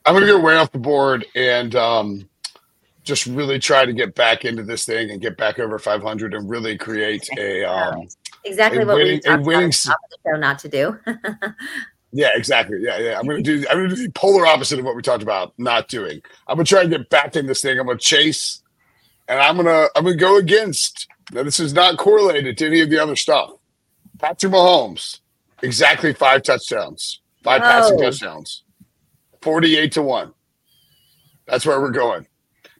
[0.05, 2.29] I'm going to go way off the board and um,
[3.03, 6.49] just really try to get back into this thing and get back over 500 and
[6.49, 8.07] really create a um,
[8.45, 10.59] exactly a what winning- we talked winning about at the top of the show not
[10.59, 10.99] to do.
[12.11, 12.79] Yeah, exactly.
[12.81, 13.19] Yeah, yeah.
[13.19, 13.63] I'm gonna do.
[13.69, 16.21] I'm gonna do the polar opposite of what we talked about not doing.
[16.47, 17.79] I'm gonna try and get back in this thing.
[17.79, 18.63] I'm gonna chase,
[19.27, 21.07] and I'm gonna I'm gonna go against.
[21.31, 23.51] Now, this is not correlated to any of the other stuff.
[24.17, 25.19] Patrick Mahomes,
[25.61, 28.63] exactly five touchdowns, five passing touchdowns,
[29.43, 30.33] forty-eight to one.
[31.45, 32.25] That's where we're going.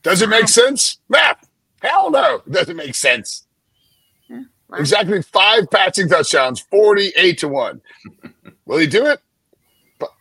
[0.02, 0.98] Does it make sense?
[1.08, 1.48] Math?
[1.84, 3.46] Hell no, it doesn't make sense.
[4.78, 7.82] Exactly five passing touchdowns, forty-eight to one.
[8.66, 9.20] Will he do it?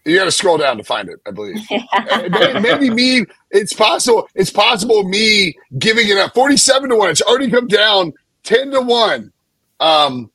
[0.04, 1.56] You got to scroll down to find it, I believe.
[1.92, 3.24] Uh, may- Maybe me.
[3.50, 4.28] It's possible.
[4.34, 6.34] It's possible me giving it up.
[6.34, 7.10] Forty-seven to one.
[7.10, 9.32] It's already come down ten to one.
[9.80, 10.30] Um,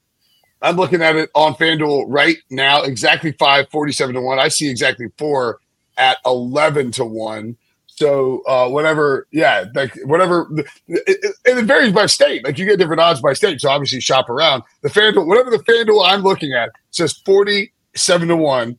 [0.62, 2.84] I'm looking at it on FanDuel right now.
[2.84, 3.70] Exactly five.
[3.70, 4.40] Forty-seven to one.
[4.40, 5.60] I see exactly four
[5.98, 7.58] at eleven to one.
[8.04, 10.68] So uh, whatever, yeah, like whatever, it,
[11.08, 12.44] it, it varies by state.
[12.44, 14.64] Like you get different odds by state, so obviously shop around.
[14.82, 18.78] The FanDuel, whatever the FanDuel I'm looking at says forty-seven to one.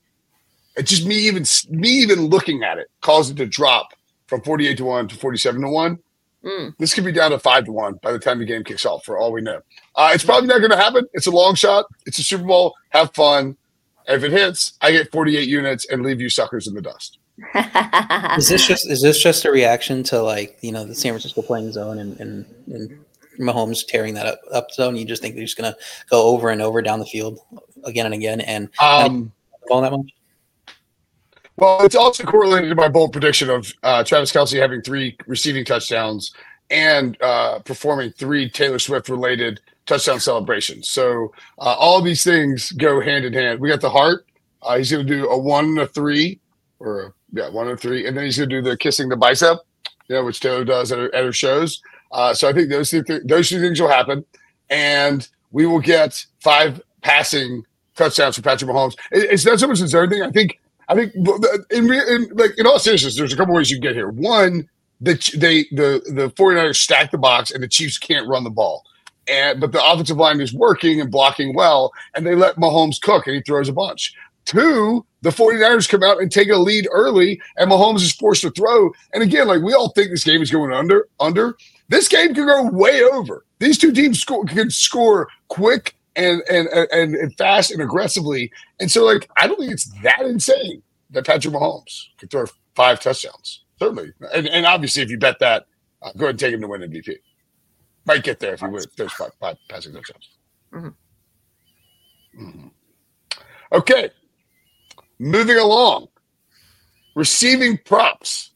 [0.77, 3.95] It's just me even me even looking at it causes it to drop
[4.27, 5.99] from forty-eight to one to forty-seven to one.
[6.45, 6.75] Mm.
[6.77, 9.07] This could be down to five to one by the time the game kicks off,
[9.07, 9.63] for all we know.
[9.95, 11.07] Uh, it's probably not going to happen.
[11.15, 11.87] It's a long shot.
[12.05, 12.75] It's a Super Bowl.
[12.91, 13.57] Have fun.
[14.07, 17.21] If it hits, I get 48 units and leave you suckers in the dust.
[18.37, 21.43] Is this just is this just a reaction to like you know the San Francisco
[21.43, 23.05] playing zone and and, and
[23.41, 24.97] Mahomes tearing that up, up zone?
[24.97, 25.77] You just think they're just gonna
[26.11, 27.41] go over and over down the field
[27.85, 29.33] again and again and Um,
[29.69, 30.11] ball that much?
[31.57, 35.65] well, it's also correlated to my bold prediction of uh, Travis Kelce having three receiving
[35.65, 36.33] touchdowns
[36.71, 40.89] and uh, performing three Taylor Swift related touchdown celebrations.
[40.89, 43.61] So uh, all these things go hand in hand.
[43.61, 44.27] We got the heart.
[44.63, 46.41] Uh, he's going to do a one and a three,
[46.79, 49.17] or a, yeah, one and three, and then he's going to do the kissing the
[49.17, 49.59] bicep,
[50.09, 51.81] you know, which Taylor does at her, at her shows.
[52.13, 54.25] Uh, so I think those two th- those two things will happen,
[54.71, 57.65] and we will get five passing
[57.97, 58.95] touchdowns for Patrick Mahomes.
[59.13, 60.23] It- it's not so much the zone thing.
[60.23, 63.77] I think I think in, in like in all seriousness, there's a couple ways you
[63.79, 64.11] can get here.
[64.11, 64.69] One,
[65.01, 68.85] the they the the 49ers stack the box and the Chiefs can't run the ball.
[69.27, 73.27] And but the offensive line is working and blocking well, and they let Mahomes cook
[73.27, 74.15] and he throws a bunch.
[74.45, 78.51] Two, the 49ers come out and take a lead early, and Mahomes is forced to
[78.51, 78.91] throw.
[79.13, 81.57] And again, like we all think this game is going under, under.
[81.89, 83.45] This game could go way over.
[83.59, 88.51] These two teams score, can score quick and, and and and fast and aggressively.
[88.81, 93.01] And so, like, I don't think it's that insane that Patrick Mahomes could throw five
[93.01, 93.65] touchdowns.
[93.79, 95.67] Certainly, and, and obviously, if you bet that,
[96.03, 97.17] uh, go ahead and take him to win MVP.
[98.07, 100.29] Might get there if he wins those five, five passing touchdowns.
[100.73, 100.95] Mhm.
[102.39, 102.71] Mhm.
[103.73, 104.11] Okay,
[105.25, 106.09] moving along.
[107.17, 108.51] Receiving props.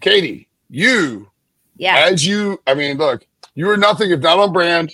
[0.00, 1.28] Katie, you
[1.76, 2.06] yeah.
[2.08, 4.92] as you, I mean, look, you are nothing if not on brand.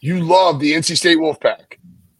[0.00, 1.78] You love the NC State Wolfpack,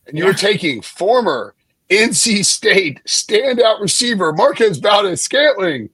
[0.08, 0.34] and you're Yeah.
[0.34, 1.54] taking former
[1.88, 5.88] NC State standout receiver Marquez Valdes Scantling.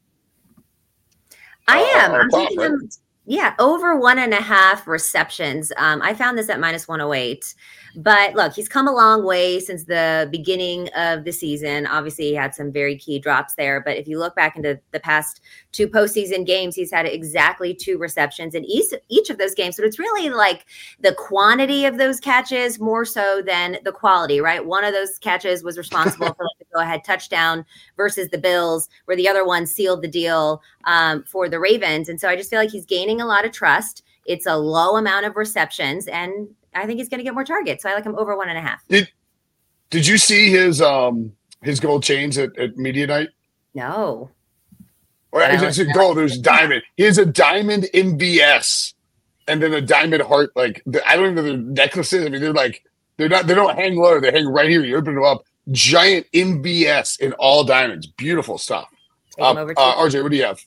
[1.68, 2.10] I Uh, am.
[2.12, 2.88] uh, I'm taking him.
[3.26, 5.70] Yeah, over one and a half receptions.
[5.76, 7.54] Um, I found this at minus 108.
[7.94, 11.86] But look, he's come a long way since the beginning of the season.
[11.86, 13.80] Obviously, he had some very key drops there.
[13.80, 15.40] But if you look back into the past
[15.72, 19.76] two postseason games, he's had exactly two receptions in each, each of those games.
[19.76, 20.66] So it's really like
[21.00, 24.64] the quantity of those catches more so than the quality, right?
[24.64, 27.64] One of those catches was responsible for like go ahead touchdown
[27.96, 32.08] versus the Bills, where the other one sealed the deal um, for the Ravens.
[32.08, 34.02] And so I just feel like he's gaining a lot of trust.
[34.24, 37.82] It's a low amount of receptions, and I think he's going to get more targets.
[37.82, 38.86] So I like him over one and a half.
[38.88, 39.08] Did
[39.90, 41.32] Did you see his um
[41.62, 43.28] his gold chains at, at media night?
[43.74, 44.30] No.
[45.32, 46.18] Or it's a gold.
[46.18, 46.82] There's diamond.
[46.96, 48.92] He has a diamond MVS,
[49.48, 50.52] and then a diamond heart.
[50.54, 52.26] Like I don't even know the necklaces.
[52.26, 52.84] I mean, they're like
[53.16, 53.46] they're not.
[53.46, 54.20] They don't hang low.
[54.20, 54.84] They hang right here.
[54.84, 55.44] You open them up.
[55.70, 58.06] Giant MVS in all diamonds.
[58.06, 58.88] Beautiful stuff.
[59.38, 60.60] Uh, uh, RJ, what do you have?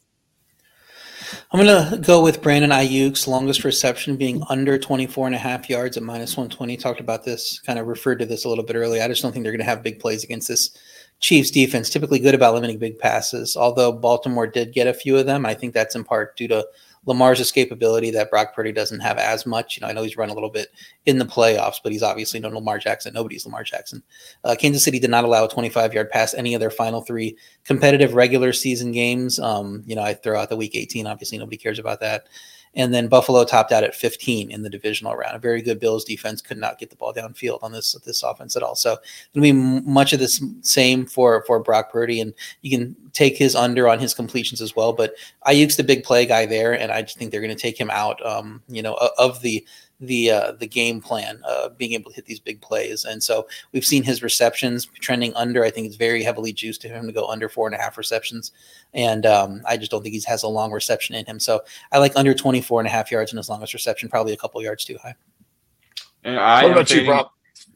[1.52, 5.70] I'm going to go with Brandon Aiyuk's longest reception being under 24 and a half
[5.70, 6.76] yards at minus 120.
[6.76, 9.04] Talked about this, kind of referred to this a little bit earlier.
[9.04, 10.76] I just don't think they're going to have big plays against this
[11.20, 13.56] Chiefs defense, typically good about limiting big passes.
[13.56, 16.68] Although Baltimore did get a few of them, I think that's in part due to
[17.06, 19.78] Lamar's escapability that Brock Purdy doesn't have as much.
[19.78, 20.70] You know, I know he's run a little bit
[21.06, 23.14] in the playoffs, but he's obviously no Lamar Jackson.
[23.14, 24.04] Nobody's Lamar Jackson.
[24.44, 27.38] Uh, Kansas City did not allow a 25 yard pass any of their final three
[27.64, 29.40] competitive regular season games.
[29.40, 31.08] Um, you know, I throw out the week 18.
[31.08, 32.28] Obviously, nobody cares about that.
[32.76, 35.36] And then Buffalo topped out at 15 in the divisional round.
[35.36, 38.56] A very good Bills defense could not get the ball downfield on this this offense
[38.56, 38.76] at all.
[38.76, 38.98] So
[39.34, 40.28] it'll be much of the
[40.62, 44.76] same for for Brock Purdy, and you can take his under on his completions as
[44.76, 44.94] well.
[44.94, 45.16] But
[45.48, 47.90] Aiyuk's the big play guy there, and I just think they're going to take him
[47.92, 48.24] out.
[48.26, 49.66] Um, you know, of the
[50.00, 53.06] the uh, the game plan, uh, being able to hit these big plays.
[53.06, 55.64] And so we've seen his receptions trending under.
[55.64, 57.98] I think it's very heavily juiced to him to go under four and a half
[57.98, 58.52] receptions.
[58.94, 61.40] And um, I just don't think he has a long reception in him.
[61.40, 64.38] So I like under 24 and a half yards in his longest reception, probably a
[64.38, 65.16] couple yards too high.
[66.24, 67.28] And I what about fading, you, Rob?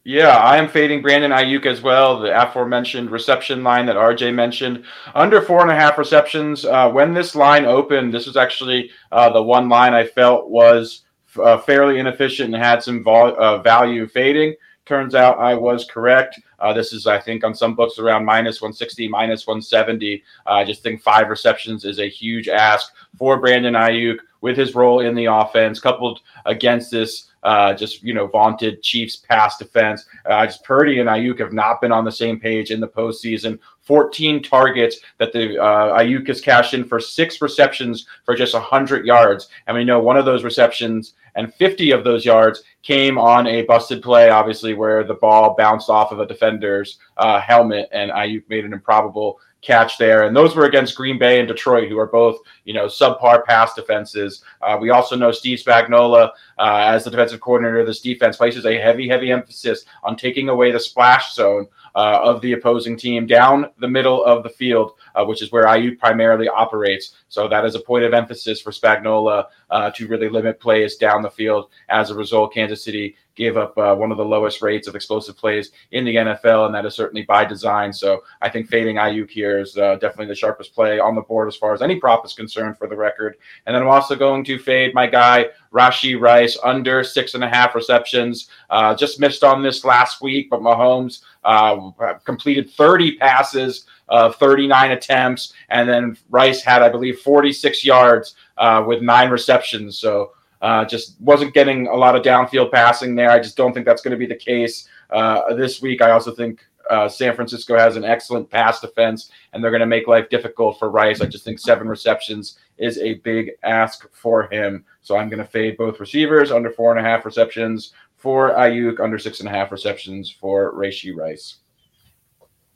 [0.04, 2.20] Yeah, I am fading Brandon Aiyuk as well.
[2.20, 6.66] The aforementioned reception line that RJ mentioned, under four and a half receptions.
[6.66, 11.04] Uh, when this line opened, this was actually uh, the one line I felt was
[11.38, 14.56] uh, fairly inefficient and had some vol- uh, value fading.
[14.86, 16.40] Turns out I was correct.
[16.58, 20.24] Uh, this is, I think, on some books around minus 160, minus 170.
[20.48, 24.74] Uh, I just think five receptions is a huge ask for Brandon Aiyuk with his
[24.74, 30.06] role in the offense, coupled against this uh, just you know vaunted Chiefs pass defense.
[30.26, 33.60] Uh, just Purdy and Aiyuk have not been on the same page in the postseason.
[33.84, 39.06] 14 targets that the uh, Aiyuk has cashed in for six receptions for just 100
[39.06, 43.48] yards, and we know one of those receptions and 50 of those yards came on
[43.48, 48.12] a busted play, obviously where the ball bounced off of a defender's uh, helmet, and
[48.12, 50.24] Aiyuk made an improbable catch there.
[50.24, 53.74] And those were against Green Bay and Detroit, who are both, you know, subpar pass
[53.74, 54.44] defenses.
[54.62, 58.66] Uh, we also know Steve Spagnuolo, uh, as the defensive coordinator of this defense, places
[58.66, 63.26] a heavy, heavy emphasis on taking away the splash zone uh, of the opposing team
[63.26, 67.16] down the middle of the field, uh, which is where Aiyuk primarily operates.
[67.28, 71.22] So that is a point of emphasis for Spagnuolo uh, to really limit plays down
[71.22, 71.70] the field.
[71.90, 75.38] As a result, Kansas City gave up uh, one of the lowest rates of explosive
[75.38, 77.92] plays in the NFL, and that is certainly by design.
[77.92, 81.48] So I think fading Aiyuk here is uh, definitely the sharpest play on the board
[81.48, 83.38] as far as any prop is concerned for the record.
[83.66, 87.50] And then I'm also going to fade my guy Rashee Rice under six and a
[87.50, 88.50] half receptions.
[88.70, 91.92] Uh, just missed on this last week, but Mahomes uh,
[92.26, 98.84] completed 30 passes of 39 attempts, and then Rice had, I believe, 46 yards uh,
[98.86, 99.98] with nine receptions.
[99.98, 103.32] So uh, just wasn't getting a lot of downfield passing there.
[103.32, 106.02] I just don't think that's going to be the case uh, this week.
[106.02, 109.86] I also think uh, San Francisco has an excellent pass defense, and they're going to
[109.86, 111.22] make life difficult for Rice.
[111.22, 114.84] I just think seven receptions is a big ask for him.
[115.02, 119.00] So I'm going to fade both receivers under four and a half receptions for Aiyuk,
[119.00, 121.58] under six and a half receptions for Rashee Rice.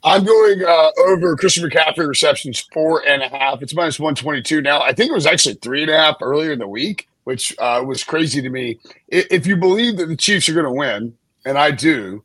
[0.02, 3.62] I'm going uh, over Christian McCaffrey receptions four and a half.
[3.62, 4.82] It's minus 122 now.
[4.82, 7.82] I think it was actually three and a half earlier in the week which uh,
[7.84, 8.78] was crazy to me.
[9.08, 12.22] If you believe that the Chiefs are going to win, and I do,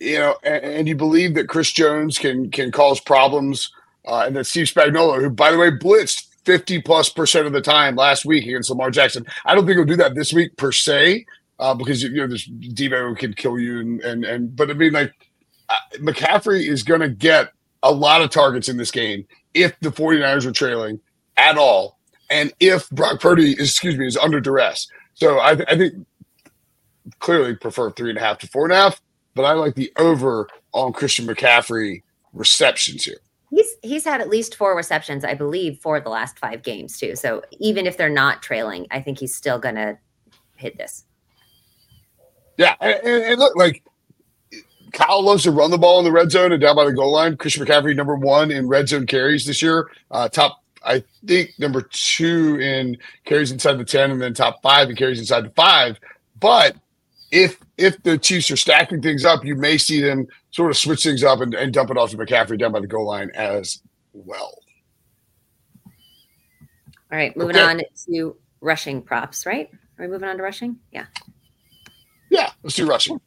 [0.00, 3.70] you know, and, and, you believe that Chris Jones can can cause problems,
[4.06, 7.60] uh, and that Steve Spagnuolo, who by the way blitzed fifty plus percent of the
[7.60, 10.72] time last week against Lamar Jackson, I don't think he'll do that this week per
[10.72, 11.24] se,
[11.58, 14.92] uh, because you know this Deebo can kill you, and and and but I mean
[14.92, 15.12] like
[15.68, 17.52] uh, McCaffrey is going to get
[17.82, 21.00] a lot of targets in this game if the 49ers are trailing
[21.36, 21.98] at all
[22.32, 24.88] and if Brock Purdy is, excuse me, is under duress.
[25.14, 26.06] So I, th- I think
[27.18, 29.00] clearly prefer three and a half to four and a half,
[29.34, 32.02] but I like the over on Christian McCaffrey
[32.32, 33.18] receptions here.
[33.50, 37.14] He's he's had at least four receptions, I believe, for the last five games too.
[37.16, 39.98] So even if they're not trailing, I think he's still gonna
[40.56, 41.04] hit this.
[42.56, 43.82] Yeah, and, and look, like
[44.92, 47.12] Kyle loves to run the ball in the red zone and down by the goal
[47.12, 47.36] line.
[47.36, 49.90] Christian McCaffrey, number one in red zone carries this year.
[50.10, 54.90] Uh, top, I think, number two in carries inside the 10, and then top five
[54.90, 55.98] in carries inside the five.
[56.38, 56.76] But
[57.30, 61.02] if if the Chiefs are stacking things up, you may see them sort of switch
[61.02, 63.80] things up and, and dump it off to McCaffrey down by the goal line as
[64.12, 64.58] well.
[67.10, 67.64] All right, moving okay.
[67.64, 69.70] on to rushing props, right?
[69.98, 70.76] Are we moving on to rushing?
[70.92, 71.06] Yeah.
[72.30, 73.20] Yeah, let's do rushing.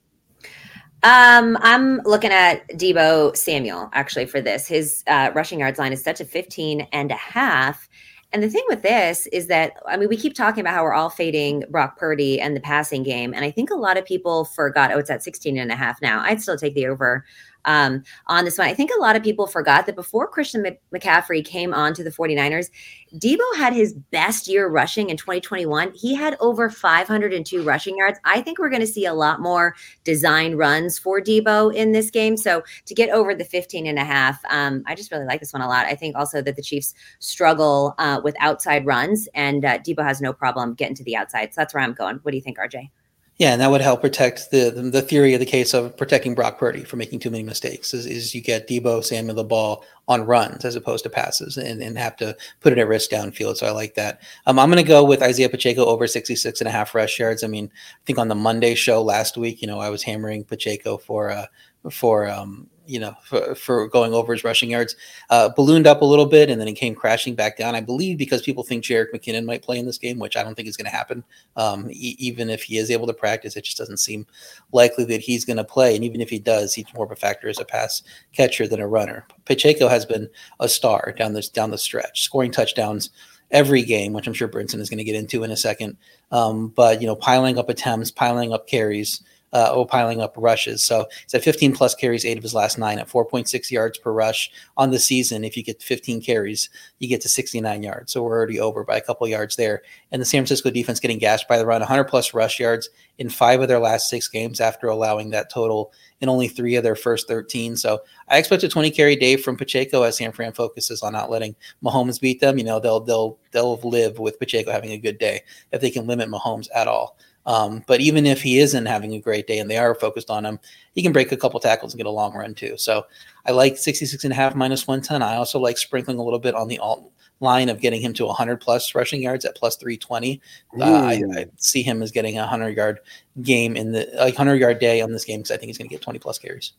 [1.06, 4.68] Um, I'm looking at Deebo Samuel actually for this.
[4.68, 7.88] His uh, rushing yards line is set to 15 and a half.
[8.34, 10.96] And the thing with this is that, I mean, we keep talking about how we're
[10.96, 13.36] all fading Brock Purdy and the passing game.
[13.36, 16.02] And I think a lot of people forgot, oh, it's at 16 and a half
[16.02, 16.22] now.
[16.22, 17.24] I'd still take the over
[17.66, 18.68] um, on this one.
[18.68, 22.10] I think a lot of people forgot that before Christian McCaffrey came on to the
[22.10, 22.70] 49ers,
[23.16, 25.94] Deebo had his best year rushing in 2021.
[25.94, 28.20] He had over 502 rushing yards.
[28.26, 32.10] I think we're going to see a lot more design runs for Deebo in this
[32.10, 32.38] game.
[32.38, 35.54] So to get over the 15 and a half, um, I just really like this
[35.54, 35.86] one a lot.
[35.86, 40.22] I think also that the Chiefs struggle uh, with outside runs, and uh, Deebo has
[40.22, 41.54] no problem getting to the outside.
[41.54, 42.20] So that's where I'm going.
[42.24, 42.90] What do you think, RJ?
[43.38, 46.58] Yeah, and that would help protect the the theory of the case of protecting Brock
[46.58, 47.94] Purdy from making too many mistakes.
[47.94, 51.82] Is, is you get Deebo Samuel the ball on runs as opposed to passes and,
[51.82, 53.58] and have to put it at risk downfield.
[53.58, 54.22] So I like that.
[54.46, 57.44] Um, I'm going to go with Isaiah Pacheco over 66 and a half rush yards.
[57.44, 60.46] I mean, I think on the Monday show last week, you know, I was hammering
[60.46, 61.48] Pacheco for uh,
[61.92, 64.96] for um, you know, for, for, going over his rushing yards,
[65.30, 67.76] uh, ballooned up a little bit and then he came crashing back down.
[67.76, 70.56] I believe because people think Jerick McKinnon might play in this game, which I don't
[70.56, 71.24] think is going to happen.
[71.56, 74.26] Um, e- even if he is able to practice, it just doesn't seem
[74.72, 75.96] likely that he's going to play.
[75.96, 78.80] And even if he does, he's more of a factor as a pass catcher than
[78.80, 79.26] a runner.
[79.46, 80.30] Pacheco has been
[80.60, 83.10] a star down this down the stretch, scoring touchdowns
[83.52, 85.98] every game, which I'm sure Brinson is going to get into in a second.
[86.32, 89.24] Um, but you know, piling up attempts, piling up carries
[89.56, 90.84] uh, oh, piling up rushes.
[90.84, 94.12] So he's at 15 plus carries, eight of his last nine at 4.6 yards per
[94.12, 95.46] rush on the season.
[95.46, 98.12] If you get 15 carries, you get to 69 yards.
[98.12, 99.82] So we're already over by a couple yards there.
[100.12, 103.30] And the San Francisco defense getting gashed by the run, 100 plus rush yards in
[103.30, 106.98] five of their last six games after allowing that total in only three of their
[106.98, 107.78] first 13.
[107.78, 111.30] So I expect a 20 carry day from Pacheco as San Fran focuses on not
[111.32, 112.58] letting Mahomes beat them.
[112.58, 116.08] You know, they'll they'll they'll live with Pacheco having a good day if they can
[116.08, 117.18] limit Mahomes at all.
[117.46, 120.46] Um, but even if he isn't having a great day and they are focused on
[120.46, 120.60] him,
[120.94, 122.76] he can break a couple tackles and get a long run too.
[122.78, 123.06] So
[123.46, 125.22] I like 66 and a half minus 110.
[125.22, 128.26] I also like sprinkling a little bit on the alt line of getting him to
[128.26, 130.42] 100 plus rushing yards at plus 320.
[130.80, 133.00] Uh, I, I, see him as getting a 100 yard
[133.42, 135.90] game in the like 100 yard day on this game because I think he's going
[135.90, 136.74] to get 20 plus carries.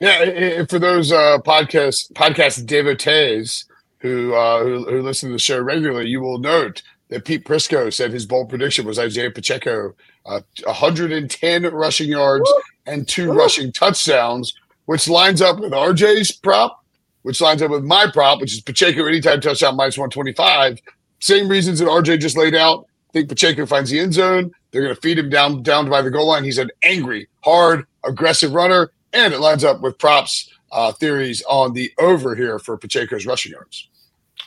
[0.00, 3.66] Yeah, for those uh, podcast podcast devotees
[3.98, 6.82] who, uh, who who listen to the show regularly, you will note
[7.12, 9.94] that Pete Prisco said his bold prediction was Isaiah Pacheco,
[10.24, 12.62] uh, 110 rushing yards Woo!
[12.86, 13.38] and two Woo!
[13.38, 14.54] rushing touchdowns,
[14.86, 16.82] which lines up with RJ's prop,
[17.22, 20.80] which lines up with my prop, which is Pacheco anytime touchdown minus 125.
[21.20, 22.86] Same reasons that RJ just laid out.
[23.10, 24.50] I think Pacheco finds the end zone.
[24.70, 26.44] They're going to feed him down down by the goal line.
[26.44, 31.74] He's an angry, hard, aggressive runner, and it lines up with props uh, theories on
[31.74, 33.88] the over here for Pacheco's rushing yards.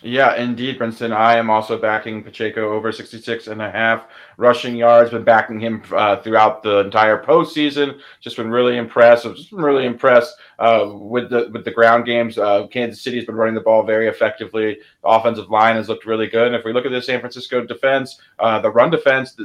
[0.05, 1.11] Yeah, indeed, Brinson.
[1.11, 4.05] I am also backing Pacheco over 66 and a half
[4.37, 5.09] rushing yards.
[5.09, 7.99] Been backing him uh, throughout the entire postseason.
[8.21, 9.25] Just been really impressed.
[9.25, 12.37] I've just been really impressed uh, with the with the ground games.
[12.37, 14.77] Uh, Kansas City has been running the ball very effectively.
[15.01, 16.47] The offensive line has looked really good.
[16.47, 19.35] And if we look at the San Francisco defense, uh, the run defense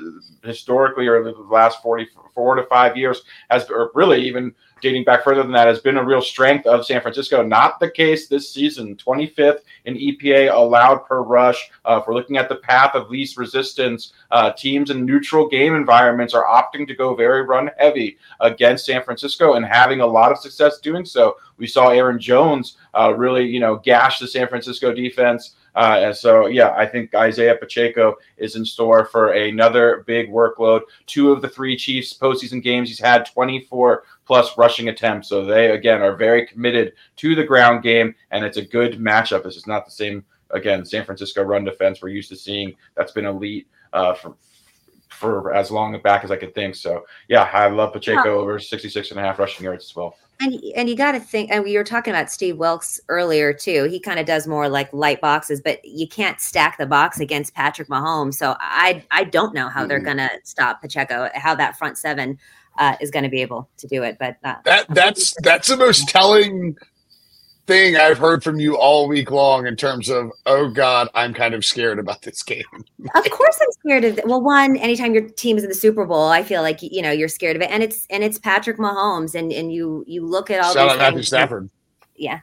[0.44, 5.42] historically or the last 44 to five years has, or really even dating back further
[5.42, 7.42] than that, has been a real strength of San Francisco.
[7.42, 8.96] Not the case this season.
[8.96, 11.70] 25th in EPA allowed per rush.
[11.84, 15.74] Uh, if we're looking at the path of least resistance, uh, teams in neutral game
[15.74, 20.32] environments are opting to go very run heavy against San Francisco and having a lot
[20.32, 21.36] of success doing so.
[21.56, 25.56] We saw Aaron Jones uh, really, you know, gash the San Francisco defense.
[25.74, 30.82] Uh, and so, yeah, I think Isaiah Pacheco is in store for another big workload.
[31.06, 35.28] Two of the three Chiefs postseason games, he's had 24 plus rushing attempts.
[35.28, 39.42] So they, again, are very committed to the ground game, and it's a good matchup.
[39.42, 42.76] This is not the same, again, San Francisco run defense we're used to seeing.
[42.96, 44.36] That's been elite uh, for,
[45.08, 46.76] for as long back as I could think.
[46.76, 50.14] So, yeah, I love Pacheco over 66 and a half rushing yards as well.
[50.42, 53.88] And and you got to think, and we were talking about Steve Wilks earlier too.
[53.90, 57.52] He kind of does more like light boxes, but you can't stack the box against
[57.52, 58.34] Patrick Mahomes.
[58.34, 59.88] So I I don't know how mm-hmm.
[59.88, 62.38] they're gonna stop Pacheco, how that front seven
[62.78, 64.16] uh, is going to be able to do it.
[64.18, 66.76] But uh, that that's that's the most telling
[67.70, 71.54] thing I've heard from you all week long in terms of, oh God, I'm kind
[71.54, 72.64] of scared about this game.
[73.14, 74.18] of course, I'm scared of.
[74.18, 74.26] It.
[74.26, 77.12] Well, one, anytime your team is in the Super Bowl, I feel like you know
[77.12, 80.50] you're scared of it, and it's and it's Patrick Mahomes, and and you you look
[80.50, 80.72] at all.
[80.72, 81.70] Shout these out Matthew things, Stafford.
[82.16, 82.40] Yeah,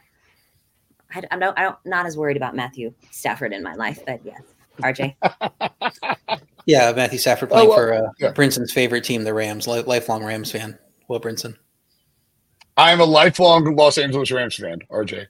[1.13, 1.59] I, I'm not.
[1.59, 4.41] I don't not as worried about Matthew Stafford in my life, but yes,
[4.78, 5.15] RJ.
[6.67, 8.34] Yeah, Matthew Stafford playing Oh, well, for uh, yeah.
[8.34, 9.67] Brinson's favorite team, the Rams.
[9.67, 10.78] Li- lifelong Rams fan.
[11.07, 11.55] Will Brinson.
[12.75, 15.28] I'm a lifelong Los Angeles Rams fan, RJ.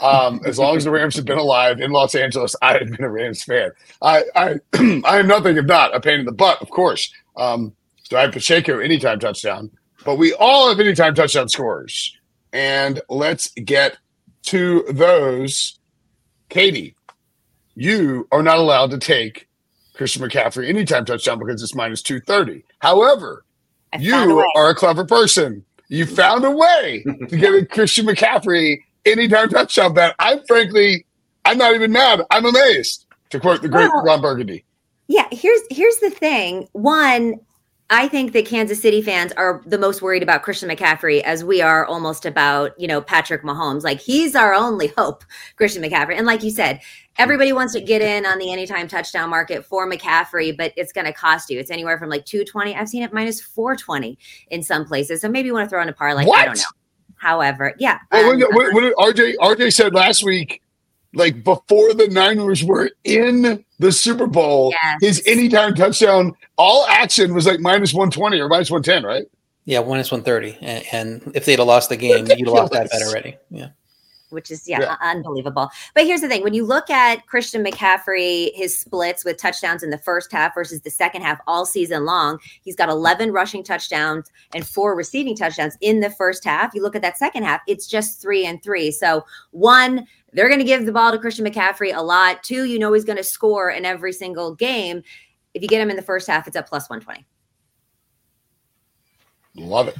[0.00, 3.04] Um, as long as the Rams have been alive in Los Angeles, I have been
[3.04, 3.70] a Rams fan.
[4.00, 4.54] I I,
[5.04, 7.12] I am nothing if not a pain in the butt, of course.
[7.36, 7.74] Um,
[8.04, 9.70] so I have Pacheco anytime touchdown,
[10.06, 12.16] but we all have anytime touchdown scores.
[12.54, 13.98] And let's get
[14.44, 15.78] to those.
[16.48, 16.94] Katie,
[17.78, 19.48] you are not allowed to take
[19.94, 22.64] Christian McCaffrey anytime touchdown because it's minus 230.
[22.80, 23.44] However,
[23.92, 25.64] I found a you are a clever person.
[25.88, 30.14] You found a way to get a Christian McCaffrey anytime touchdown bet.
[30.18, 31.06] I'm frankly,
[31.44, 32.20] I'm not even mad.
[32.30, 33.06] I'm amazed.
[33.30, 34.64] To quote the great Well- Ron Burgundy.
[35.06, 36.68] Yeah, here's here's the thing.
[36.72, 37.36] One,
[37.90, 41.62] I think that Kansas City fans are the most worried about Christian McCaffrey as we
[41.62, 43.82] are almost about, you know, Patrick Mahomes.
[43.82, 45.24] Like he's our only hope,
[45.56, 46.14] Christian McCaffrey.
[46.16, 46.80] And like you said,
[47.16, 51.06] everybody wants to get in on the anytime touchdown market for McCaffrey, but it's going
[51.06, 51.58] to cost you.
[51.58, 52.76] It's anywhere from like 220.
[52.76, 54.18] I've seen it minus 420
[54.50, 55.22] in some places.
[55.22, 56.24] So maybe you want to throw in a parlay.
[56.24, 56.44] I What?
[56.44, 56.64] don't know.
[57.16, 57.98] However, yeah.
[58.12, 60.62] Well, um, what, what, what did RJ RJ said last week,
[61.18, 64.98] like before the Niners were in the Super Bowl, Yes.
[65.18, 69.26] his anytime touchdown, all action was like minus 120 or minus 110, right?
[69.64, 72.54] Yeah, one is one thirty, and, and if they'd have lost the game, you'd have
[72.54, 73.36] lost that bet already.
[73.50, 73.68] Yeah,
[74.30, 74.96] which is yeah, Yeah.
[75.02, 75.68] unbelievable.
[75.94, 79.90] But here's the thing: when you look at Christian McCaffrey, his splits with touchdowns in
[79.90, 84.30] the first half versus the second half all season long, he's got 11 rushing touchdowns
[84.54, 86.74] and four receiving touchdowns in the first half.
[86.74, 88.90] You look at that second half; it's just three and three.
[88.90, 90.06] So one.
[90.32, 92.42] They're going to give the ball to Christian McCaffrey a lot.
[92.42, 95.02] Two, you know he's going to score in every single game.
[95.54, 97.26] If you get him in the first half, it's at plus 120.
[99.56, 99.96] Love it.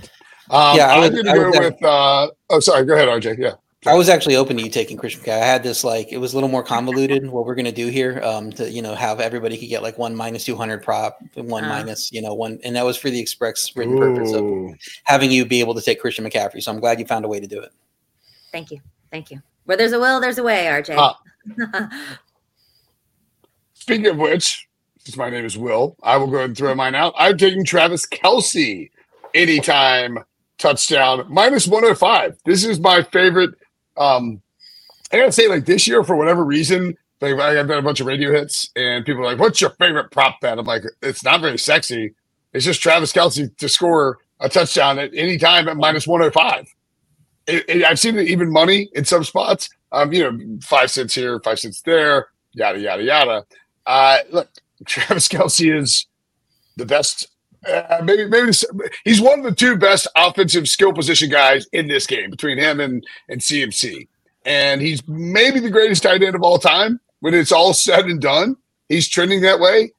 [0.51, 3.09] Um, Yeah, I I'm going to I go would with, uh, oh, sorry, go ahead,
[3.09, 3.39] RJ.
[3.39, 3.55] Yeah.
[3.87, 5.41] I was actually open to you taking Christian McCaffrey.
[5.41, 8.21] I had this like it was a little more convoluted what we're gonna do here.
[8.25, 11.65] Um, to you know have everybody could get like one minus two hundred prop, one
[11.65, 11.69] Uh.
[11.69, 14.45] minus you know one, and that was for the express written purpose of
[15.05, 16.61] having you be able to take Christian McCaffrey.
[16.61, 17.71] So I'm glad you found a way to do it.
[18.51, 18.81] Thank you.
[19.13, 19.41] Thank you.
[19.69, 20.97] Where there's a will, there's a way, RJ.
[20.97, 21.89] Uh,
[23.75, 24.67] Speaking of which,
[25.01, 27.13] since my name is Will, I will go ahead and throw mine out.
[27.19, 28.89] I'm taking Travis Kelce
[29.35, 30.21] anytime
[30.57, 32.39] touchdown minus 105.
[32.47, 33.51] This is my favorite.
[33.99, 34.41] Um,
[35.13, 38.07] I gotta say, like this year, for whatever reason, like I've done a bunch of
[38.07, 41.43] radio hits, and people are like, "What's your favorite prop bet?" I'm like, "It's not
[41.43, 42.15] very sexy.
[42.55, 46.75] It's just Travis Kelce to score a touchdown at any time at minus 105."
[47.49, 49.71] It, it, I've seen it even money in some spots.
[49.91, 53.47] Um, you know, five cents here, five cents there, yada yada yada.
[53.87, 54.49] Uh, look,
[54.87, 56.07] Travis Kelce is
[56.77, 57.27] the best.
[57.67, 58.53] Uh, maybe maybe
[59.05, 62.81] he's one of the two best offensive skill position guys in this game between him
[62.81, 64.07] and and CMC,
[64.45, 67.01] and he's maybe the greatest tight end of all time.
[67.21, 68.57] When it's all said and done,
[68.89, 69.91] he's trending that way.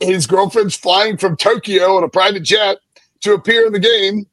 [0.00, 2.78] His girlfriend's flying from Tokyo on a private jet
[3.22, 4.26] to appear in the game.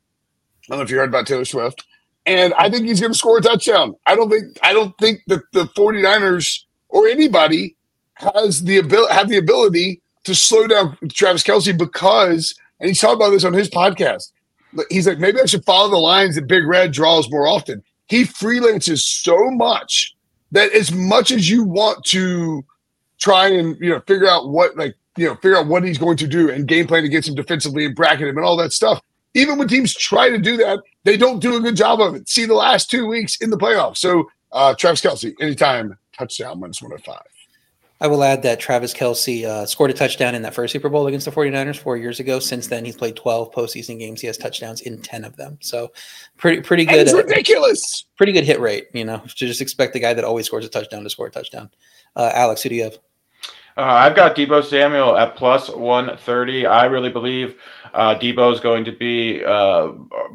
[0.66, 1.84] I don't know if you heard about Taylor Swift.
[2.26, 3.96] And I think he's going to score a touchdown.
[4.06, 7.76] I don't think I don't think that the 49ers or anybody
[8.16, 13.16] has the ability have the ability to slow down Travis Kelce because and he's talking
[13.16, 14.32] about this on his podcast.
[14.90, 17.82] He's like, maybe I should follow the lines that Big Red draws more often.
[18.08, 20.16] He freelances so much
[20.52, 22.66] that as much as you want to
[23.18, 26.18] try and you know figure out what like you know figure out what he's going
[26.18, 29.02] to do and game plan against him defensively and bracket him and all that stuff.
[29.36, 32.28] Even when teams try to do that, they don't do a good job of it.
[32.28, 33.98] See the last two weeks in the playoffs.
[33.98, 37.22] So uh Travis Kelce, anytime touchdown minus 105.
[38.02, 41.08] I will add that Travis Kelce uh, scored a touchdown in that first Super Bowl
[41.08, 42.40] against the 49ers four years ago.
[42.40, 44.20] Since then, he's played 12 postseason games.
[44.20, 45.58] He has touchdowns in 10 of them.
[45.62, 45.94] So
[46.36, 47.00] pretty pretty good.
[47.00, 48.06] it's uh, ridiculous.
[48.18, 48.88] pretty good hit rate.
[48.94, 51.32] You know, to just expect the guy that always scores a touchdown to score a
[51.32, 51.70] touchdown.
[52.18, 52.98] Uh, Alex, who do you have?
[53.78, 56.66] Uh, I've got Deebo Samuel at plus 130.
[56.66, 57.60] I really believe
[57.94, 59.90] uh, Deebo is going to be, uh,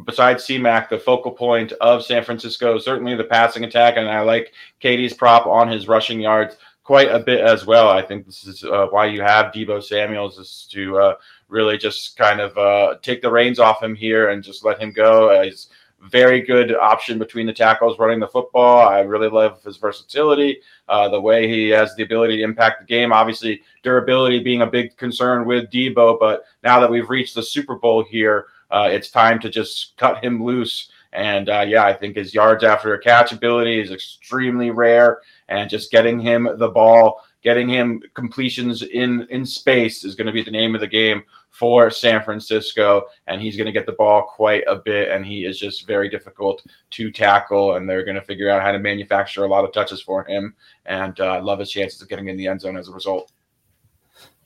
[0.04, 3.96] besides CMAC, the focal point of San Francisco, certainly the passing attack.
[3.96, 7.88] And I like Katie's prop on his rushing yards quite a bit as well.
[7.88, 11.14] I think this is uh, why you have Deebo Samuels is to uh,
[11.48, 14.92] really just kind of uh, take the reins off him here and just let him
[14.92, 15.42] go.
[15.42, 15.68] He's
[16.08, 18.88] very good option between the tackles running the football.
[18.88, 22.86] I really love his versatility, uh, the way he has the ability to impact the
[22.86, 23.12] game.
[23.12, 27.76] Obviously, durability being a big concern with Deebo, but now that we've reached the Super
[27.76, 32.16] Bowl here, uh, it's time to just cut him loose And uh, yeah, I think
[32.16, 37.24] his yards after a catch ability is extremely rare, and just getting him the ball,
[37.42, 41.24] getting him completions in in space is going to be the name of the game
[41.60, 45.44] for San Francisco, and he's going to get the ball quite a bit, and he
[45.44, 49.44] is just very difficult to tackle, and they're going to figure out how to manufacture
[49.44, 50.54] a lot of touches for him,
[50.86, 52.92] and uh, I uh, love his chances of getting in the end zone as a
[52.92, 53.30] result.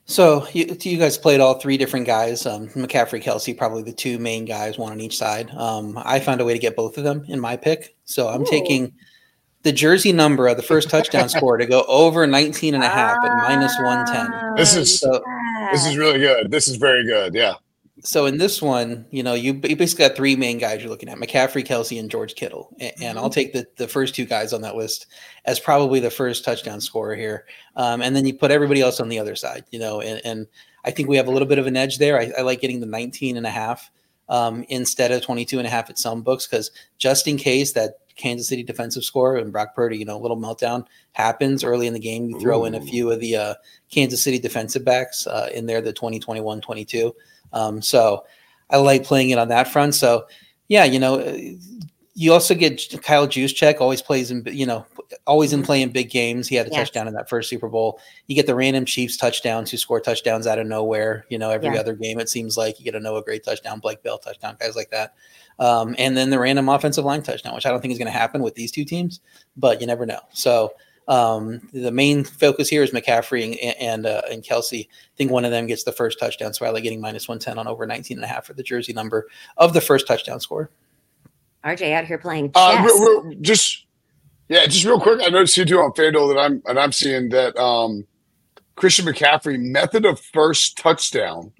[0.07, 2.47] So you, you, guys played all three different guys.
[2.47, 5.51] Um, McCaffrey, Kelce, probably the two main guys, one on each side.
[5.53, 7.95] Um, I found a way to get both of them in my pick.
[8.07, 8.51] So I'm Ooh.
[8.51, 8.93] taking
[9.63, 13.17] the jersey number of the first touchdown score to go over 19 and a half
[13.25, 14.57] at minus 110.
[14.57, 15.23] This is so,
[15.73, 16.51] this is really good.
[16.51, 17.35] This is very good.
[17.35, 17.55] Yeah
[18.05, 21.09] so in this one, you know, you, you basically got three main guys you're looking
[21.09, 22.75] at: McCaffrey, Kelce, and George Kittle.
[22.79, 23.33] And, and I'll mm-hmm.
[23.33, 25.07] take the the first two guys on that list
[25.45, 27.47] as probably the first touchdown scorer here.
[27.77, 30.01] Um, and then you put everybody else on the other side, you know.
[30.01, 30.47] And, and
[30.85, 32.19] I think we have a little bit of an edge there.
[32.19, 33.91] I, I like getting the 19 and a half
[34.29, 38.01] um, instead of 22 and a half at some books because just in case that
[38.17, 41.93] Kansas City defensive score and Brock Purdy, you know, a little meltdown happens early in
[41.93, 42.29] the game.
[42.29, 42.67] You throw Ooh.
[42.67, 43.55] in a few of the uh,
[43.91, 47.15] Kansas City defensive backs uh, in there, the 2021 22.
[47.53, 48.25] Um, so
[48.71, 49.95] I like playing it on that front.
[49.95, 50.27] So
[50.69, 51.19] yeah, you know,
[52.15, 54.87] you also get Kyle Juszczyk always plays in, you know,
[55.27, 55.67] always in mm-hmm.
[55.67, 56.47] playing big games.
[56.47, 56.79] He had a yes.
[56.79, 57.99] touchdown in that first Super Bowl.
[58.29, 61.27] You get the random Chiefs touchdowns who score touchdowns out of nowhere.
[61.29, 61.81] You know, every yeah.
[61.81, 64.77] other game it seems like you get a Noah Gray touchdown, Blake Bell touchdown, guys
[64.77, 65.15] like that.
[65.59, 68.19] Um, and then the random offensive line touchdown, which I don't think is going to
[68.19, 69.21] happen with these two teams,
[69.57, 70.21] but you never know.
[70.33, 70.73] So
[71.07, 74.87] um, the main focus here is McCaffrey and and, uh, and Kelce.
[74.87, 77.59] I think one of them gets the first touchdown, so I like getting minus 110
[77.59, 80.71] on over 19 and a half for the jersey number of the first touchdown score.
[81.65, 82.81] RJ out here playing uh, chess.
[82.81, 83.85] Uh, real, real, just
[84.49, 85.21] yeah, just real quick.
[85.23, 88.07] I noticed you do on FanDuel that I'm and I'm seeing that um,
[88.77, 91.53] Christian McCaffrey method of first touchdown.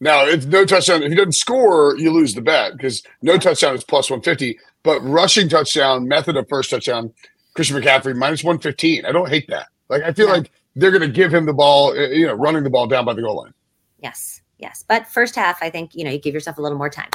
[0.00, 3.74] Now, if no touchdown, if he doesn't score, you lose the bet because no touchdown
[3.74, 4.58] is plus 150.
[4.82, 7.12] But rushing touchdown, method of first touchdown,
[7.54, 9.06] Christian McCaffrey minus 115.
[9.06, 9.68] I don't hate that.
[9.88, 10.34] Like I feel yeah.
[10.34, 13.04] like they're going to give him the ball, uh, you know, running the ball down
[13.04, 13.54] by the goal line.
[14.02, 14.42] Yes.
[14.58, 14.84] Yes.
[14.86, 17.10] But first half, I think, you know, you give yourself a little more time.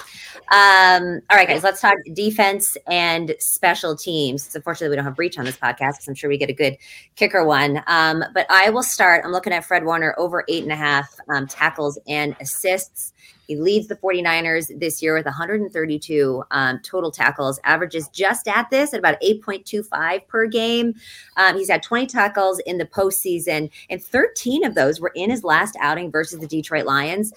[0.52, 4.46] Um, all right, guys, let's talk defense and special teams.
[4.46, 6.54] It's unfortunately, we don't have Breech on this podcast because I'm sure we get a
[6.54, 6.78] good
[7.16, 7.82] kicker one.
[7.88, 9.24] Um, but I will start.
[9.24, 13.14] I'm looking at Fred Warner over eight and a half um, tackles and assists.
[13.50, 18.94] He leads the 49ers this year with 132 um, total tackles, averages just at this
[18.94, 20.94] at about 8.25 per game.
[21.36, 25.44] Um, he's had 20 tackles in the postseason, and 13 of those were in his
[25.44, 27.34] last outing versus the Detroit Lions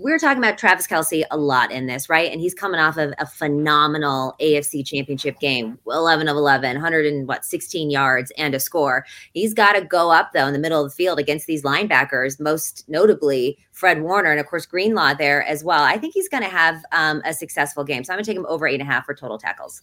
[0.00, 2.32] we are talking about Travis Kelce a lot in this, right?
[2.32, 7.28] And he's coming off of a phenomenal AFC championship game 11 of 11, 100 and
[7.28, 9.04] what, 16 yards and a score.
[9.34, 12.40] He's got to go up, though, in the middle of the field against these linebackers,
[12.40, 15.82] most notably Fred Warner and, of course, Greenlaw there as well.
[15.82, 18.02] I think he's going to have um, a successful game.
[18.02, 19.82] So I'm going to take him over eight and a half for total tackles.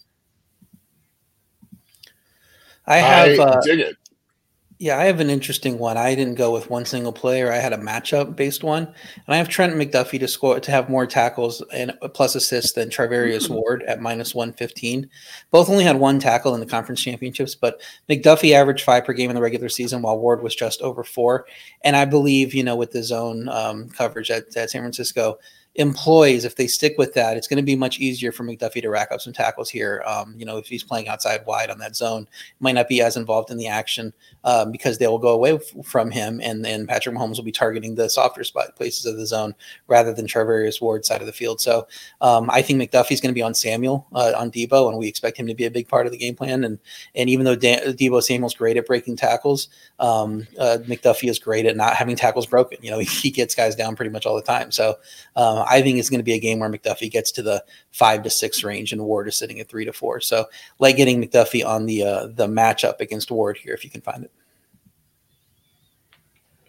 [2.88, 3.98] I have I uh, dig it.
[4.80, 5.98] Yeah, I have an interesting one.
[5.98, 7.52] I didn't go with one single player.
[7.52, 10.88] I had a matchup based one, and I have Trent McDuffie to score to have
[10.88, 13.56] more tackles and plus assists than Charvarius mm-hmm.
[13.56, 15.10] Ward at minus one fifteen.
[15.50, 19.32] Both only had one tackle in the conference championships, but McDuffie averaged five per game
[19.32, 21.48] in the regular season, while Ward was just over four.
[21.84, 25.40] And I believe, you know, with the zone um, coverage at, at San Francisco,
[25.78, 28.90] employees, if they stick with that, it's going to be much easier for McDuffie to
[28.90, 30.04] rack up some tackles here.
[30.08, 32.28] Um, you know, if he's playing outside wide on that zone,
[32.60, 34.12] might not be as involved in the action
[34.44, 37.52] um, because they will go away f- from him, and then Patrick Mahomes will be
[37.52, 39.54] targeting the softer spot places of the zone
[39.88, 41.62] rather than Charvarius Ward side of the field.
[41.62, 41.88] So
[42.22, 45.38] um, I think McDuffie's going to be on Samuel uh, on Deebo, and we expect
[45.38, 46.64] him to be a big part of the game plan.
[46.64, 46.80] And
[47.14, 49.70] and even though Dan- Deebo Samuel's great at breaking tackles,
[50.00, 52.80] um, uh, McDuffie is great at not having tackles broken.
[52.82, 54.72] You know, he, he gets guys down pretty much all the time.
[54.72, 54.96] So
[55.36, 58.24] uh, I think it's going to be a game where McDuffie gets to the five
[58.24, 60.22] to six range, and Ward is sitting at three to four.
[60.22, 60.46] So,
[60.80, 64.24] like getting McDuffie on the uh, the matchup against Ward here if you can find
[64.24, 64.32] it.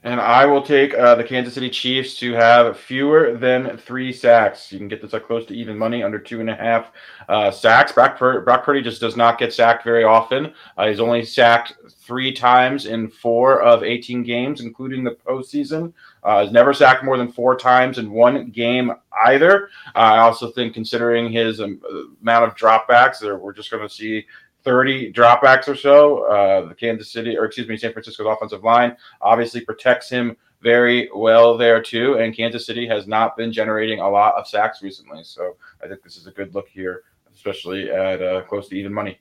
[0.04, 4.72] And I will take uh, the Kansas City Chiefs to have fewer than three sacks.
[4.72, 6.92] You can get this up close to even money, under two and a half
[7.28, 7.90] uh, sacks.
[7.90, 10.54] Brock, Pur- Brock Purdy just does not get sacked very often.
[10.76, 15.92] Uh, he's only sacked three times in four of 18 games, including the postseason.
[16.24, 18.92] Uh, has never sacked more than four times in one game
[19.26, 19.68] either.
[19.94, 21.80] Uh, I also think, considering his um,
[22.20, 24.26] amount of dropbacks, we're just going to see
[24.64, 26.24] 30 dropbacks or so.
[26.24, 31.08] Uh, the Kansas City, or excuse me, San Francisco's offensive line obviously protects him very
[31.14, 32.18] well there too.
[32.18, 35.22] And Kansas City has not been generating a lot of sacks recently.
[35.24, 38.92] So I think this is a good look here, especially at uh, close to even
[38.92, 39.18] money.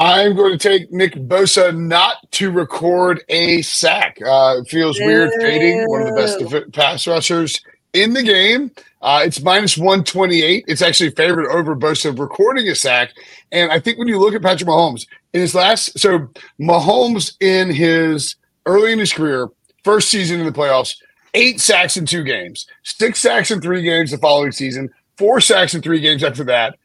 [0.00, 4.18] I'm going to take Nick Bosa not to record a sack.
[4.24, 7.60] Uh, it feels weird fading one of the best pass rushers
[7.92, 8.70] in the game.
[9.02, 10.64] Uh, it's minus 128.
[10.66, 13.12] It's actually favored over Bosa recording a sack.
[13.52, 17.68] And I think when you look at Patrick Mahomes in his last, so Mahomes in
[17.68, 19.48] his early in his career,
[19.84, 20.96] first season in the playoffs,
[21.34, 24.88] eight sacks in two games, six sacks in three games the following season,
[25.18, 26.78] four sacks in three games after that.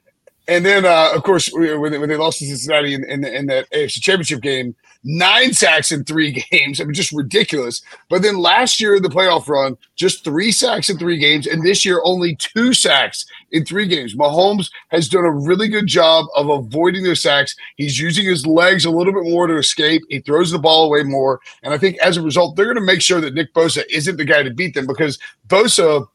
[0.48, 3.48] And then, uh, of course, when they, when they lost to Cincinnati in, in, in
[3.48, 6.80] that AFC Championship game, nine sacks in three games.
[6.80, 7.82] I mean, just ridiculous.
[8.10, 11.48] But then last year in the playoff run, just three sacks in three games.
[11.48, 14.16] And this year, only two sacks in three games.
[14.16, 17.56] Mahomes has done a really good job of avoiding those sacks.
[17.78, 20.02] He's using his legs a little bit more to escape.
[20.10, 21.40] He throws the ball away more.
[21.64, 24.18] And I think as a result, they're going to make sure that Nick Bosa isn't
[24.18, 25.18] the guy to beat them because
[25.48, 26.08] Bosa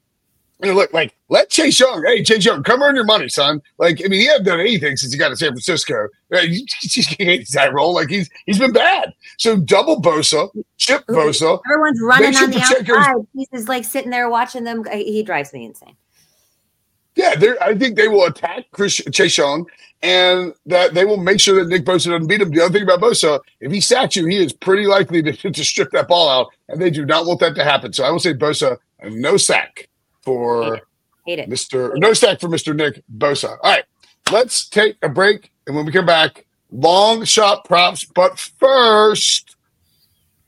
[0.68, 3.62] know, look, like let Chase Young, hey Chase Young, come earn your money, son.
[3.78, 6.08] Like, I mean, he hasn't done anything since he got to San Francisco.
[6.32, 6.66] You
[7.18, 7.94] hates that role.
[7.94, 9.14] Like he's he's been bad.
[9.38, 11.60] So double Bosa, chip Bosa.
[11.70, 13.26] Everyone's running on the outside.
[13.34, 14.84] He's just like sitting there watching them.
[14.92, 15.96] He drives me insane.
[17.16, 19.66] Yeah, I think they will attack Chris Chase Young,
[20.02, 22.50] and that they will make sure that Nick Bosa doesn't beat him.
[22.50, 25.64] The other thing about Bosa, if he sacks you, he is pretty likely to, to
[25.64, 27.92] strip that ball out, and they do not want that to happen.
[27.92, 29.89] So I will say Bosa, no sack
[30.30, 30.80] for
[31.26, 31.50] Hate it.
[31.50, 31.92] Mr.
[31.96, 32.74] No stack for Mr.
[32.74, 33.58] Nick Bosa.
[33.62, 33.84] All right,
[34.30, 38.04] let's take a break, and when we come back, long shot props.
[38.04, 39.56] But first,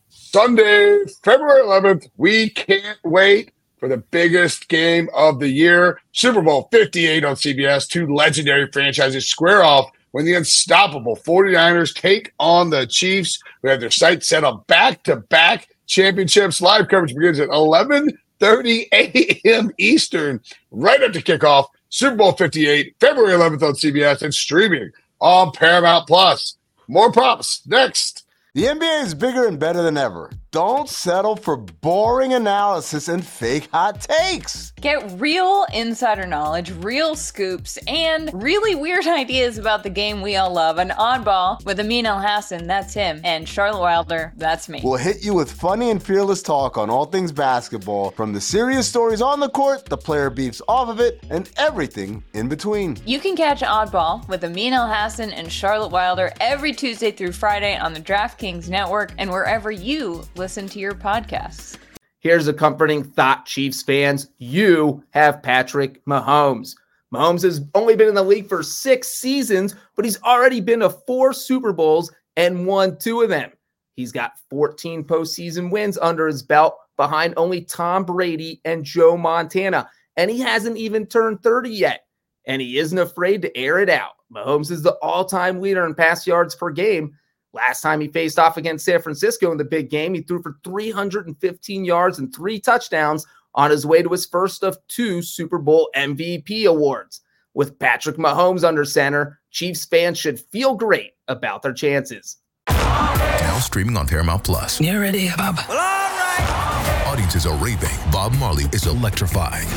[0.09, 6.69] Sunday, February 11th, we can't wait for the biggest game of the year Super Bowl
[6.71, 7.89] 58 on CBS.
[7.89, 13.43] Two legendary franchises square off when the unstoppable 49ers take on the Chiefs.
[13.63, 16.61] We have their sights set on back to back championships.
[16.61, 19.71] Live coverage begins at 11 30 a.m.
[19.79, 20.41] Eastern,
[20.73, 21.69] right after kickoff.
[21.91, 24.91] Super Bowl 58, February 11th on CBS and streaming
[25.21, 26.57] on Paramount Plus.
[26.89, 28.25] More props next.
[28.55, 30.31] The NBA is bigger and better than ever.
[30.53, 34.73] Don't settle for boring analysis and fake hot takes.
[34.83, 40.53] Get real insider knowledge, real scoops, and really weird ideas about the game we all
[40.53, 40.77] love.
[40.77, 44.83] An oddball with Amin Elhassan, that's him, and Charlotte Wilder, that's me.
[44.85, 48.87] We'll hit you with funny and fearless talk on all things basketball, from the serious
[48.87, 52.99] stories on the court, the player beefs off of it, and everything in between.
[53.07, 57.95] You can catch Oddball with Amin Elhassan and Charlotte Wilder every Tuesday through Friday on
[57.95, 61.79] the DraftKings Network and wherever you listen to your podcasts.
[62.19, 64.29] Here's a comforting thought, Chiefs fans.
[64.39, 66.75] You have Patrick Mahomes.
[67.15, 70.91] Mahomes has only been in the league for six seasons, but he's already been to
[70.91, 73.53] four Super Bowls and won two of them.
[73.95, 79.89] He's got 14 postseason wins under his belt behind only Tom Brady and Joe Montana.
[80.17, 82.07] And he hasn't even turned 30 yet.
[82.47, 84.13] And he isn't afraid to air it out.
[84.35, 87.17] Mahomes is the all time leader in pass yards per game
[87.55, 90.59] Last time he faced off against San Francisco in the big game, he threw for
[90.65, 95.91] 315 yards and three touchdowns on his way to his first of two Super Bowl
[95.95, 97.21] MVP awards.
[97.55, 102.39] With Patrick Mahomes under center, Chiefs fans should feel great about their chances.
[102.69, 104.81] Now streaming on Paramount Plus.
[104.81, 105.59] You ready, Bob?
[105.69, 107.05] Well, all right.
[107.07, 107.91] Audiences are raving.
[108.11, 109.69] Bob Marley is electrifying.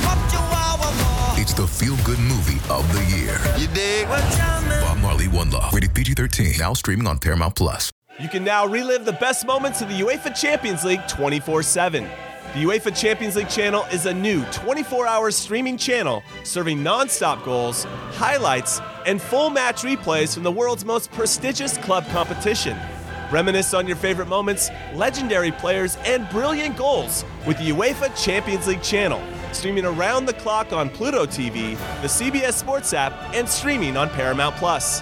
[1.46, 3.39] It's the feel good movie of the year.
[3.56, 4.08] You dig?
[4.08, 5.72] Bob Marley One Love.
[5.72, 6.54] Rated PG 13.
[6.58, 7.91] Now streaming on Paramount Plus.
[8.20, 12.04] You can now relive the best moments of the UEFA Champions League 24 7.
[12.56, 17.46] The UEFA Champions League channel is a new 24 hour streaming channel serving non stop
[17.46, 17.84] goals,
[18.14, 22.76] highlights, and full match replays from the world's most prestigious club competition.
[23.36, 28.81] Reminisce on your favorite moments, legendary players, and brilliant goals with the UEFA Champions League
[28.81, 29.21] channel
[29.51, 34.55] streaming around the clock on Pluto TV, the CBS Sports app, and streaming on Paramount
[34.55, 35.01] Plus.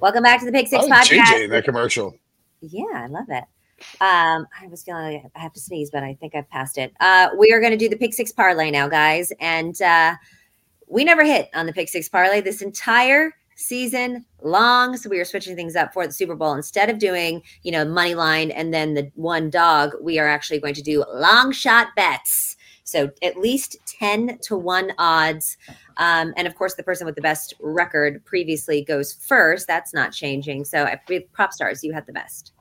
[0.00, 1.24] Welcome back to the Pick Six oh, podcast.
[1.24, 2.14] JJ in that commercial.
[2.60, 3.44] Yeah, I love it.
[4.00, 6.92] Um, I was feeling like I have to sneeze, but I think I've passed it.
[7.00, 10.14] Uh, we are going to do the Pick Six parlay now, guys, and uh,
[10.86, 14.96] we never hit on the Pick Six parlay this entire season long.
[14.96, 16.54] So we are switching things up for the Super Bowl.
[16.54, 20.60] Instead of doing, you know, money line and then the one dog, we are actually
[20.60, 22.56] going to do long shot bets.
[22.84, 25.56] So at least 10 to 1 odds.
[25.96, 29.66] Um, and of course, the person with the best record previously goes first.
[29.66, 30.64] That's not changing.
[30.64, 30.98] So I
[31.32, 32.52] prop stars, you had the best.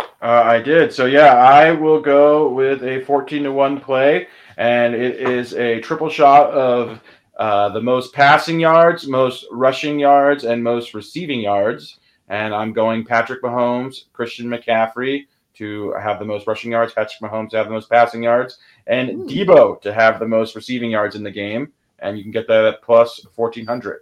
[0.00, 0.92] Uh, I did.
[0.92, 5.80] So yeah, I will go with a 14 to 1 play, and it is a
[5.80, 7.00] triple shot of
[7.38, 11.98] uh, the most passing yards, most rushing yards, and most receiving yards.
[12.28, 17.50] And I'm going Patrick Mahomes, Christian McCaffrey to have the most rushing yards, Patrick Mahomes
[17.50, 19.26] to have the most passing yards, and Ooh.
[19.26, 21.72] Deebo to have the most receiving yards in the game.
[22.00, 24.00] And you can get that at plus 1400.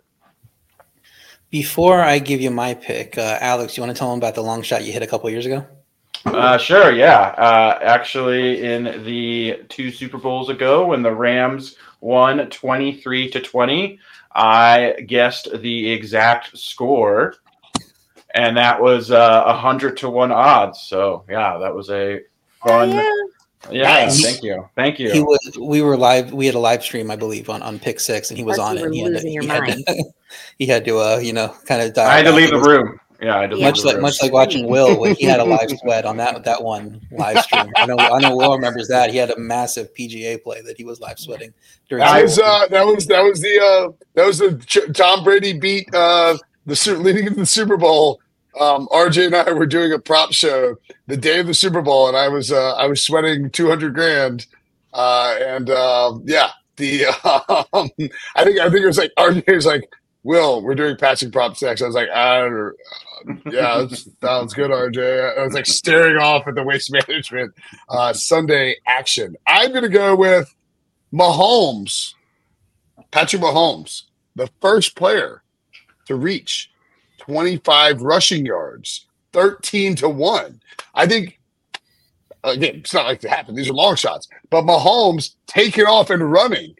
[1.50, 4.42] Before I give you my pick, uh, Alex, you want to tell them about the
[4.42, 5.66] long shot you hit a couple years ago?
[6.24, 7.34] Uh, sure, yeah.
[7.36, 13.98] Uh, actually, in the two Super Bowls ago, when the Rams won 23 to 20,
[14.34, 17.34] I guessed the exact score,
[18.34, 20.80] and that was uh, a hundred to one odds.
[20.82, 22.20] So yeah, that was a
[22.64, 22.92] fun.
[22.94, 23.30] Oh,
[23.70, 24.04] yeah.
[24.04, 25.12] yeah thank you, thank you.
[25.12, 25.58] He was.
[25.60, 26.32] We were live.
[26.32, 28.78] We had a live stream, I believe, on, on Pick Six, and he was on
[28.78, 28.92] it.
[28.92, 30.04] He had, to, he, had to,
[30.58, 31.94] he had to, uh, you know, kind of.
[31.94, 32.04] Die.
[32.04, 32.98] I had to leave the room.
[33.22, 36.16] Yeah, I much like much like watching Will when he had a live sweat on
[36.16, 37.70] that that one live stream.
[37.76, 39.10] I know I know Will remembers that.
[39.12, 41.54] He had a massive PGA play that he was live sweating
[41.88, 42.04] during.
[42.04, 45.52] That was uh, that was that was the uh, that was the Ch- Tom Brady
[45.52, 46.36] beat uh,
[46.66, 48.20] the leading into the Super Bowl.
[48.60, 50.76] Um, RJ and I were doing a prop show
[51.06, 53.94] the day of the Super Bowl, and I was uh, I was sweating two hundred
[53.94, 54.46] grand,
[54.92, 57.06] uh, and uh, yeah, the
[57.72, 57.90] um,
[58.36, 59.88] I think I think it was like RJ was like.
[60.24, 61.82] Will, we're doing passing prop six.
[61.82, 62.76] I was like, I don't,
[63.46, 65.36] yeah, that sounds good, RJ.
[65.36, 67.52] I was like staring off at the waste management
[67.88, 69.36] uh, Sunday action.
[69.48, 70.54] I'm going to go with
[71.12, 72.14] Mahomes,
[73.10, 74.04] Patrick Mahomes,
[74.36, 75.42] the first player
[76.06, 76.70] to reach
[77.26, 80.60] 25 rushing yards, 13 to 1.
[80.94, 81.38] I think,
[82.44, 83.56] again, it's not like it happened.
[83.56, 86.74] These are long shots, but Mahomes taking off and running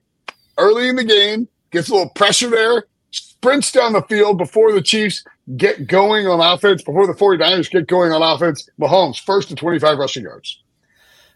[0.59, 4.83] early in the game, gets a little pressure there, sprints down the field before the
[4.83, 5.25] Chiefs
[5.57, 8.69] get going on offense, before the 49ers get going on offense.
[8.81, 10.61] Mahomes, first to 25 rushing yards.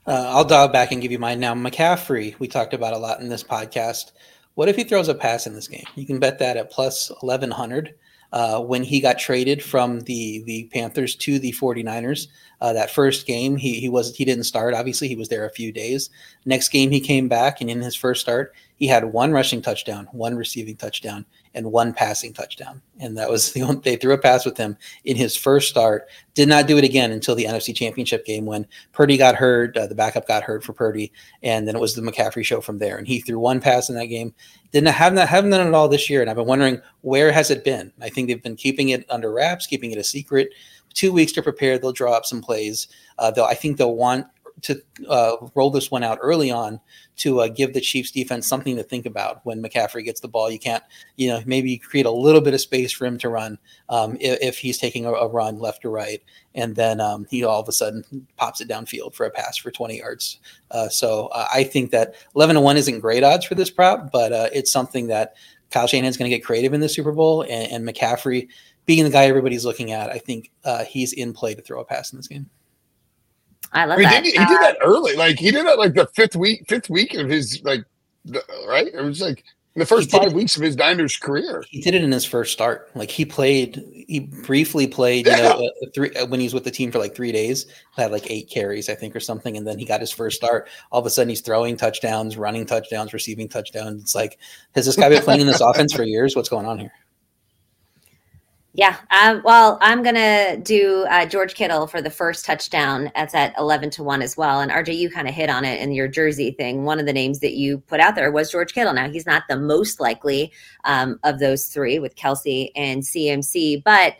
[0.06, 1.54] Uh, I'll dial back and give you mine now.
[1.54, 4.12] McCaffrey, we talked about a lot in this podcast.
[4.54, 5.84] What if he throws a pass in this game?
[5.96, 7.94] You can bet that at plus 1100.
[8.36, 12.28] Uh, when he got traded from the the Panthers to the 49ers.
[12.60, 14.74] Uh, that first game, he he was he didn't start.
[14.74, 16.10] Obviously, he was there a few days.
[16.44, 20.06] Next game, he came back, and in his first start, he had one rushing touchdown,
[20.12, 21.24] one receiving touchdown,
[21.54, 22.82] and one passing touchdown.
[23.00, 26.06] And that was the only they threw a pass with him in his first start.
[26.34, 29.86] Did not do it again until the NFC Championship game when Purdy got hurt, uh,
[29.86, 31.10] the backup got hurt for Purdy,
[31.42, 32.98] and then it was the McCaffrey show from there.
[32.98, 34.34] And he threw one pass in that game.
[34.76, 36.20] Didn't have haven't done it all this year.
[36.20, 37.90] And I've been wondering where has it been?
[38.02, 40.52] I think they've been keeping it under wraps, keeping it a secret.
[40.92, 41.78] Two weeks to prepare.
[41.78, 42.86] They'll draw up some plays.
[43.18, 44.26] Uh, they'll I think they'll want
[44.62, 46.80] to uh, roll this one out early on
[47.16, 50.50] to uh, give the Chiefs defense something to think about when McCaffrey gets the ball.
[50.50, 50.82] You can't,
[51.16, 54.38] you know, maybe create a little bit of space for him to run um, if,
[54.40, 56.22] if, he's taking a, a, run left or right,
[56.54, 59.70] and then um, he all of a sudden pops it downfield for a pass for
[59.70, 60.40] 20 yards.
[60.70, 64.10] Uh, so uh, I think that 11 to one isn't great odds for this prop,
[64.10, 65.34] but uh, it's something that
[65.70, 68.48] Kyle Shanahan's going to get creative in the Super Bowl, and, and, McCaffrey
[68.86, 71.84] being the guy everybody's looking at, I think uh, he's in play to throw a
[71.84, 72.48] pass in this game.
[73.72, 74.24] I love I mean, that.
[74.24, 75.14] He, he uh, did that early.
[75.16, 77.84] Like he did that like the fifth week, fifth week of his like,
[78.24, 78.88] the, right?
[78.92, 79.44] It was like
[79.76, 81.62] the first five weeks of his Niners career.
[81.68, 82.90] He did it in his first start.
[82.94, 85.36] Like he played, he briefly played, yeah.
[85.36, 87.66] you know, uh, three uh, when he was with the team for like three days.
[87.94, 90.68] Had like eight carries, I think, or something, and then he got his first start.
[90.90, 94.02] All of a sudden, he's throwing touchdowns, running touchdowns, receiving touchdowns.
[94.02, 94.38] It's like,
[94.74, 96.34] has this guy been playing in this offense for years?
[96.34, 96.92] What's going on here?
[98.76, 98.98] Yeah.
[99.10, 103.10] Um, well, I'm going to do uh, George Kittle for the first touchdown.
[103.14, 104.60] That's at 11 to 1 as well.
[104.60, 106.84] And RJ, you kind of hit on it in your jersey thing.
[106.84, 108.92] One of the names that you put out there was George Kittle.
[108.92, 110.52] Now, he's not the most likely
[110.84, 114.16] um, of those three with Kelce and CMC, but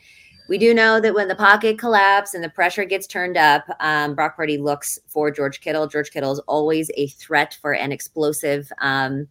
[0.49, 4.15] we do know that when the pocket collapses and the pressure gets turned up, um,
[4.15, 5.87] Brock Purdy looks for George Kittle.
[5.87, 9.29] George Kittle is always a threat for an explosive um,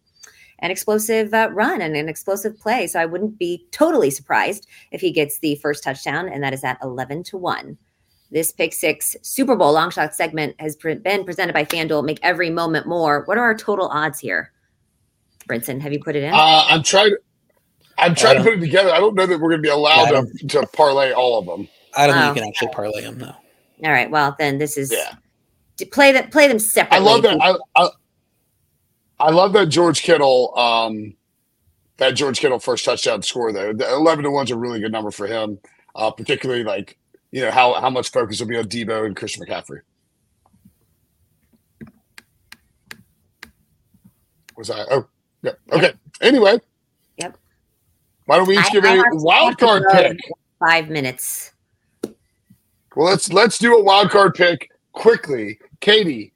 [0.60, 2.86] an explosive uh, run and an explosive play.
[2.86, 6.64] So I wouldn't be totally surprised if he gets the first touchdown, and that is
[6.64, 7.76] at 11 to 1.
[8.30, 12.04] This pick six Super Bowl long shot segment has pre- been presented by FanDuel.
[12.04, 13.22] Make every moment more.
[13.26, 14.52] What are our total odds here?
[15.48, 16.34] Brinson, have you put it in?
[16.34, 17.18] Uh, I'm trying to.
[17.98, 18.90] I'm trying to put it together.
[18.90, 21.46] I don't know that we're going to be allowed yeah, to, to parlay all of
[21.46, 21.66] them.
[21.96, 22.20] I don't oh.
[22.20, 23.18] think you can actually parlay them.
[23.18, 23.34] though.
[23.84, 24.10] All right.
[24.10, 25.14] Well, then this is yeah.
[25.92, 26.32] Play that.
[26.32, 27.08] Play them separately.
[27.08, 27.38] I love that.
[27.40, 27.88] I, I,
[29.18, 31.14] I love that George Kittle, um,
[31.96, 33.72] that George Kittle first touchdown score though.
[33.72, 35.58] The eleven to one's a really good number for him,
[35.94, 36.98] uh, particularly like
[37.30, 39.80] you know how how much focus will be on Deebo and Christian McCaffrey.
[44.56, 44.84] Was I?
[44.90, 45.06] Oh,
[45.42, 45.52] yeah.
[45.70, 45.92] Okay.
[46.22, 46.58] Anyway.
[47.18, 47.36] Yep.
[48.24, 50.18] Why don't we each I, give I a wild card pick?
[50.58, 51.52] Five minutes.
[52.94, 55.58] Well, let's let's do a wild card pick quickly.
[55.80, 56.32] Katie,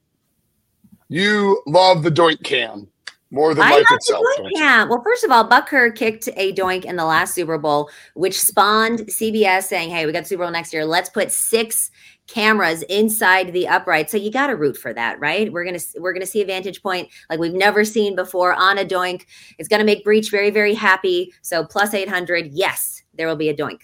[1.11, 2.89] you love the doink cam
[3.33, 4.25] more than I life love the itself.
[4.39, 4.89] doink cam.
[4.89, 9.01] Well, first of all, Butker kicked a doink in the last Super Bowl, which spawned
[9.01, 10.85] CBS saying, "Hey, we got Super Bowl next year.
[10.85, 11.91] Let's put six
[12.29, 15.53] cameras inside the upright." So you got to root for that, right?
[15.53, 18.85] We're gonna we're gonna see a vantage point like we've never seen before on a
[18.85, 19.27] doink.
[19.59, 21.33] It's gonna make Breech very very happy.
[21.43, 23.81] So plus eight hundred, yes, there will be a doink.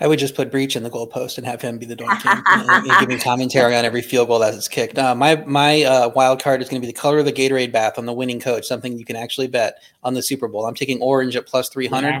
[0.00, 2.42] I would just put Breech in the goalpost and have him be the doink king
[2.46, 4.98] and, and give me commentary on every field goal as it's kicked.
[4.98, 7.70] Uh, my my uh, wild card is going to be the color of the Gatorade
[7.70, 10.66] bath on the winning coach, something you can actually bet on the Super Bowl.
[10.66, 12.08] I'm taking orange at plus 300.
[12.08, 12.20] Yeah.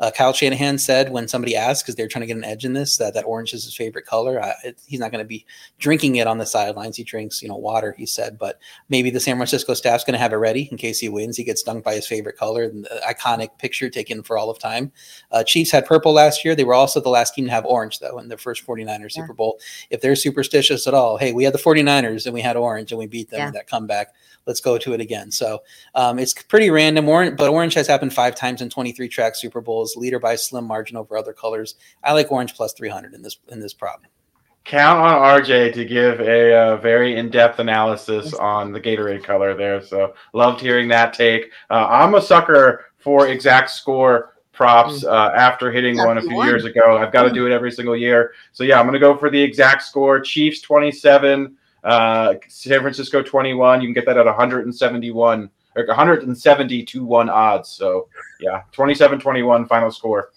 [0.00, 2.72] Uh, Kyle Shanahan said when somebody asked, because they're trying to get an edge in
[2.72, 4.42] this, that that orange is his favorite color.
[4.42, 5.44] I, it, he's not going to be
[5.78, 6.96] drinking it on the sidelines.
[6.96, 7.94] He drinks, you know, water.
[7.98, 10.98] He said, but maybe the San Francisco staff's going to have it ready in case
[11.00, 11.36] he wins.
[11.36, 14.58] He gets stung by his favorite color, and the iconic picture taken for all of
[14.58, 14.92] time.
[15.32, 16.54] Uh, Chiefs had purple last year.
[16.54, 19.32] They were also the last team to have orange, though, in the first 49ers Super
[19.34, 19.58] Bowl.
[19.90, 22.98] If they're superstitious at all, hey, we had the 49ers and we had orange and
[22.98, 23.46] we beat them Yeah.
[23.48, 24.14] in that comeback.
[24.46, 25.30] Let's go to it again.
[25.30, 25.62] So
[25.94, 27.06] um, it's pretty random.
[27.08, 30.38] Orange, but orange has happened five times in 23 track Super Bowls, leader by a
[30.38, 31.76] slim margin over other colors.
[32.02, 34.02] I like orange plus 300 in this in this prop.
[34.64, 39.82] Count on RJ to give a uh, very in-depth analysis on the Gatorade color there.
[39.82, 41.50] So loved hearing that take.
[41.70, 46.34] Uh, I'm a sucker for exact score props uh, after hitting Yeah, one a few
[46.36, 46.48] won.
[46.48, 46.98] years ago.
[46.98, 48.32] I've got to do it every single year.
[48.52, 50.20] So yeah, I'm going to go for the exact score.
[50.20, 53.80] Chiefs 27, uh, San Francisco 21.
[53.80, 55.48] You can get that at 171
[55.78, 57.68] or 170 to one odds.
[57.68, 58.08] So
[58.40, 60.30] yeah, 27-21 final score.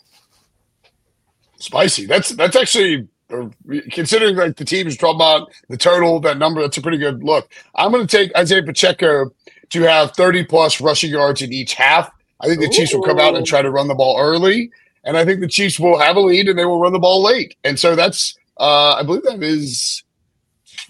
[1.57, 2.05] Spicy.
[2.05, 3.49] That's that's actually uh,
[3.91, 6.61] considering like the team's talking about the total, that number.
[6.61, 7.51] That's a pretty good look.
[7.75, 9.31] I'm going to take Isaiah Pacheco
[9.69, 12.11] to have 30 plus rushing yards in each half.
[12.41, 14.71] I think the Chiefs will come out and try to run the ball early,
[15.03, 17.21] and I think the Chiefs will have a lead and they will run the ball
[17.21, 17.55] late.
[17.63, 20.03] And so that's uh, I believe that is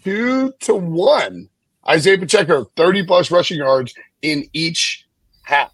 [0.03, 1.49] two to one.
[1.87, 5.07] Isaiah Pacheco, 30 plus rushing yards in each
[5.43, 5.71] half.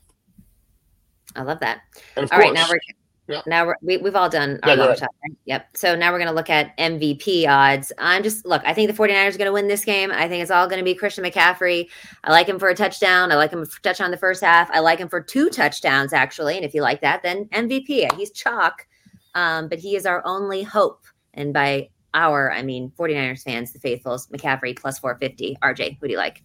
[1.36, 1.82] I love that.
[2.18, 2.80] All right, now we're
[3.28, 3.42] Yeah.
[3.46, 5.00] now we're, we, we've all done our go long ahead.
[5.00, 5.10] shot.
[5.24, 5.38] Right?
[5.46, 5.68] Yep.
[5.78, 7.92] So now we're going to look at MVP odds.
[7.98, 8.62] I'm just look.
[8.66, 10.12] I think the 49ers are going to win this game.
[10.12, 11.90] I think it's all going to be Christian McCaffrey.
[12.24, 13.32] I like him for a touchdown.
[13.32, 14.72] I like him for a touchdown the first half.
[14.72, 16.56] I like him for two touchdowns actually.
[16.56, 18.12] And if you like that, then MVP.
[18.16, 18.88] He's chalk.
[19.36, 21.06] Um, but he is our only hope.
[21.36, 24.26] And by our, I mean 49ers fans, the faithfuls.
[24.28, 25.58] McCaffrey plus 450.
[25.62, 26.42] RJ, who do you like?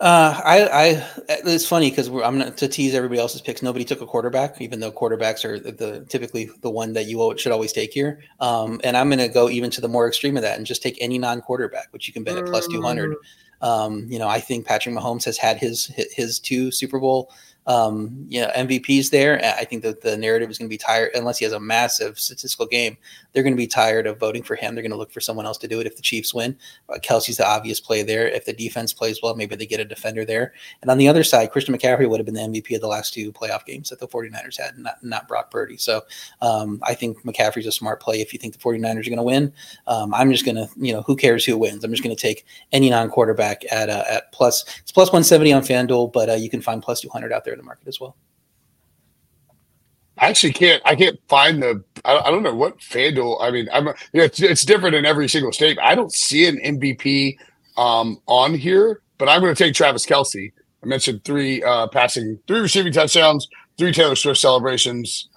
[0.00, 3.60] Uh, I, I, it's funny because I'm not to tease everybody else's picks.
[3.60, 7.34] Nobody took a quarterback, even though quarterbacks are the, the typically the one that you
[7.36, 8.22] should always take here.
[8.40, 10.82] Um, and I'm going to go even to the more extreme of that and just
[10.82, 13.14] take any non-quarterback, which you can bet at plus 200.
[13.60, 17.30] Um, you know, I think Patrick Mahomes has had his his, his two Super Bowl
[17.70, 19.40] um, you know, MVPs there.
[19.44, 22.18] I think that the narrative is going to be tired unless he has a massive
[22.18, 22.96] statistical game.
[23.32, 24.74] They're going to be tired of voting for him.
[24.74, 25.86] They're going to look for someone else to do it.
[25.86, 26.58] If the Chiefs win,
[26.88, 28.26] uh, Kelce's the obvious play there.
[28.26, 30.52] If the defense plays well, maybe they get a defender there.
[30.82, 33.14] And on the other side, Christian McCaffrey would have been the MVP of the last
[33.14, 35.76] two playoff games that the 49ers had, not, not Brock Purdy.
[35.76, 36.02] So
[36.42, 39.22] um, I think McCaffrey's a smart play if you think the 49ers are going to
[39.22, 39.52] win.
[39.86, 41.84] Um, I'm just going to, you know, who cares who wins?
[41.84, 44.64] I'm just going to take any non-quarterback at uh, at plus.
[44.80, 47.66] It's plus 170 on FanDuel, but uh, you can find plus 200 out there the
[47.66, 48.16] market as well.
[50.18, 50.82] I actually can't.
[50.84, 51.82] I can't find the.
[52.04, 53.38] I, I don't know what FanDuel.
[53.40, 53.86] I mean, I'm.
[54.12, 55.78] Yeah, it's, it's different in every single state.
[55.80, 57.38] I don't see an MVP
[57.78, 60.52] um, on here, but I'm going to take Travis Kelce.
[60.82, 63.48] I mentioned three uh, passing, three receiving touchdowns,
[63.78, 65.28] three Taylor Swift celebrations,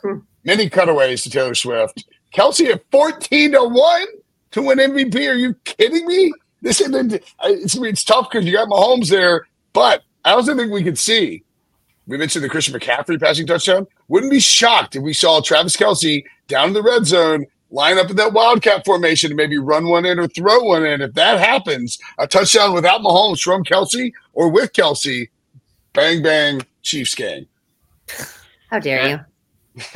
[0.44, 2.06] many cutaways to Taylor Swift.
[2.34, 4.06] Kelce at 14 to one
[4.52, 5.16] to win MVP.
[5.30, 6.34] Are you kidding me?
[6.62, 6.90] This is
[7.44, 11.44] it's, it's tough because you got Mahomes there, but I also think we could see
[12.08, 13.88] we mentioned the Christian McCaffrey passing touchdown.
[14.08, 18.10] Wouldn't be shocked if we saw Travis Kelce down in the red zone, line up
[18.10, 21.02] in that wildcat formation, and maybe run one in or throw one in.
[21.02, 25.30] If that happens, a touchdown without Mahomes from Kelce or with Kelce,
[25.94, 27.48] bang bang, Chiefs gang.
[28.70, 29.20] How dare you?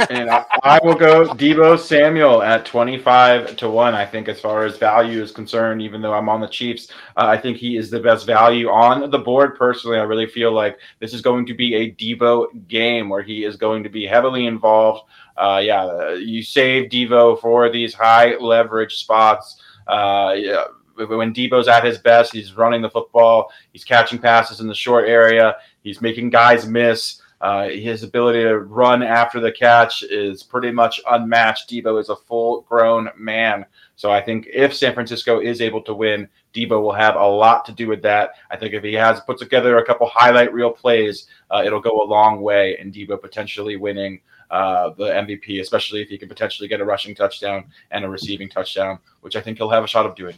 [0.10, 3.94] And I, will go Deebo Samuel at 25 to 1.
[3.94, 7.26] I think, as far as value is concerned, even though I'm on the Chiefs, uh,
[7.28, 9.56] I think he is the best value on the board.
[9.56, 13.44] Personally, I really feel like this is going to be a Deebo game where he
[13.44, 15.08] is going to be heavily involved.
[15.38, 19.62] Uh, yeah, you save Deebo for these high leverage spots.
[19.86, 20.64] Uh, yeah,
[20.96, 25.08] when Deebo's at his best, he's running the football, he's catching passes in the short
[25.08, 27.22] area, he's making guys miss.
[27.40, 31.70] Uh, his ability to run after the catch is pretty much unmatched.
[31.70, 33.66] Deebo is a full grown man.
[33.96, 37.64] So I think if San Francisco is able to win, Deebo will have a lot
[37.66, 38.32] to do with that.
[38.50, 42.02] I think if he has put together a couple highlight reel plays, uh, it'll go
[42.02, 44.20] a long way in Deebo potentially winning
[44.50, 48.50] uh, the MVP, especially if he can potentially get a rushing touchdown and a receiving
[48.50, 50.36] touchdown, which I think he'll have a shot of doing.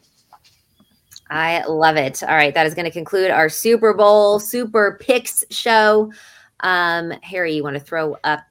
[1.30, 2.24] I love it.
[2.24, 6.12] All right, that is going to conclude our Super Bowl Super Picks show.
[6.62, 8.43] Um, Harry, you want to throw up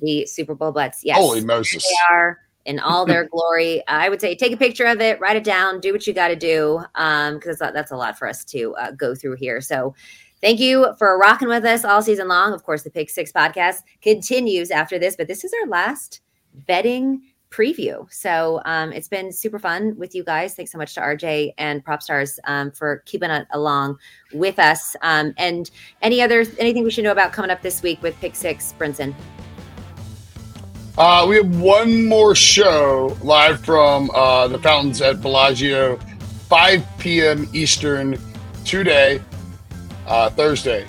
[0.00, 1.00] the Super Bowl bets?
[1.04, 1.16] Yes.
[1.16, 1.84] Holy Moses.
[1.84, 3.82] They are in all their glory.
[3.88, 6.28] I would say take a picture of it, write it down, do what you got
[6.28, 9.60] to do, because um, that's a lot for us to uh, go through here.
[9.60, 9.94] So,
[10.40, 12.52] thank you for rocking with us all season long.
[12.52, 16.20] Of course, the Pick Six podcast continues after this, but this is our last
[16.66, 18.10] betting preview.
[18.12, 20.54] So um, it's been super fun with you guys.
[20.54, 23.98] Thanks so much to RJ and Propstarz um, for keeping it along
[24.32, 24.96] with us.
[25.02, 25.70] Um, and
[26.02, 29.14] any other anything we should know about coming up this week with Pick Six, Brinson?
[30.98, 35.98] Uh, we have one more show live from uh, the fountains at Bellagio,
[36.48, 37.46] 5 p.m.
[37.52, 38.18] Eastern
[38.64, 39.20] today,
[40.06, 40.86] uh, Thursday,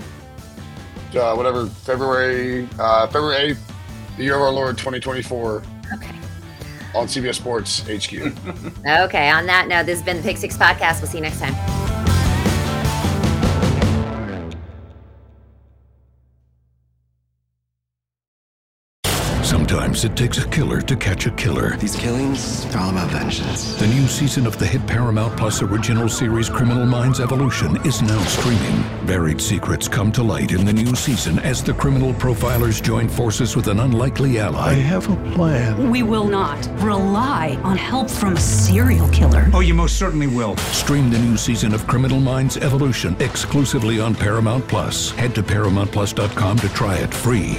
[1.14, 3.60] uh, whatever February uh, February 8th,
[4.16, 5.62] the year of our Lord 2024.
[6.96, 8.14] On CBS Sports HQ.
[9.06, 9.30] okay.
[9.30, 11.02] On that note, this has been the Pick Six Podcast.
[11.02, 11.87] We'll see you next time.
[19.98, 21.76] Sometimes it takes a killer to catch a killer.
[21.78, 23.74] These killings are all about vengeance.
[23.80, 28.22] The new season of the hit Paramount Plus original series Criminal Minds Evolution is now
[28.26, 28.84] streaming.
[29.08, 33.56] Buried secrets come to light in the new season as the criminal profilers join forces
[33.56, 34.70] with an unlikely ally.
[34.70, 35.90] I have a plan.
[35.90, 39.48] We will not rely on help from a serial killer.
[39.52, 40.58] Oh, you most certainly will.
[40.74, 45.10] Stream the new season of Criminal Minds Evolution exclusively on Paramount Plus.
[45.12, 47.58] Head to ParamountPlus.com to try it free.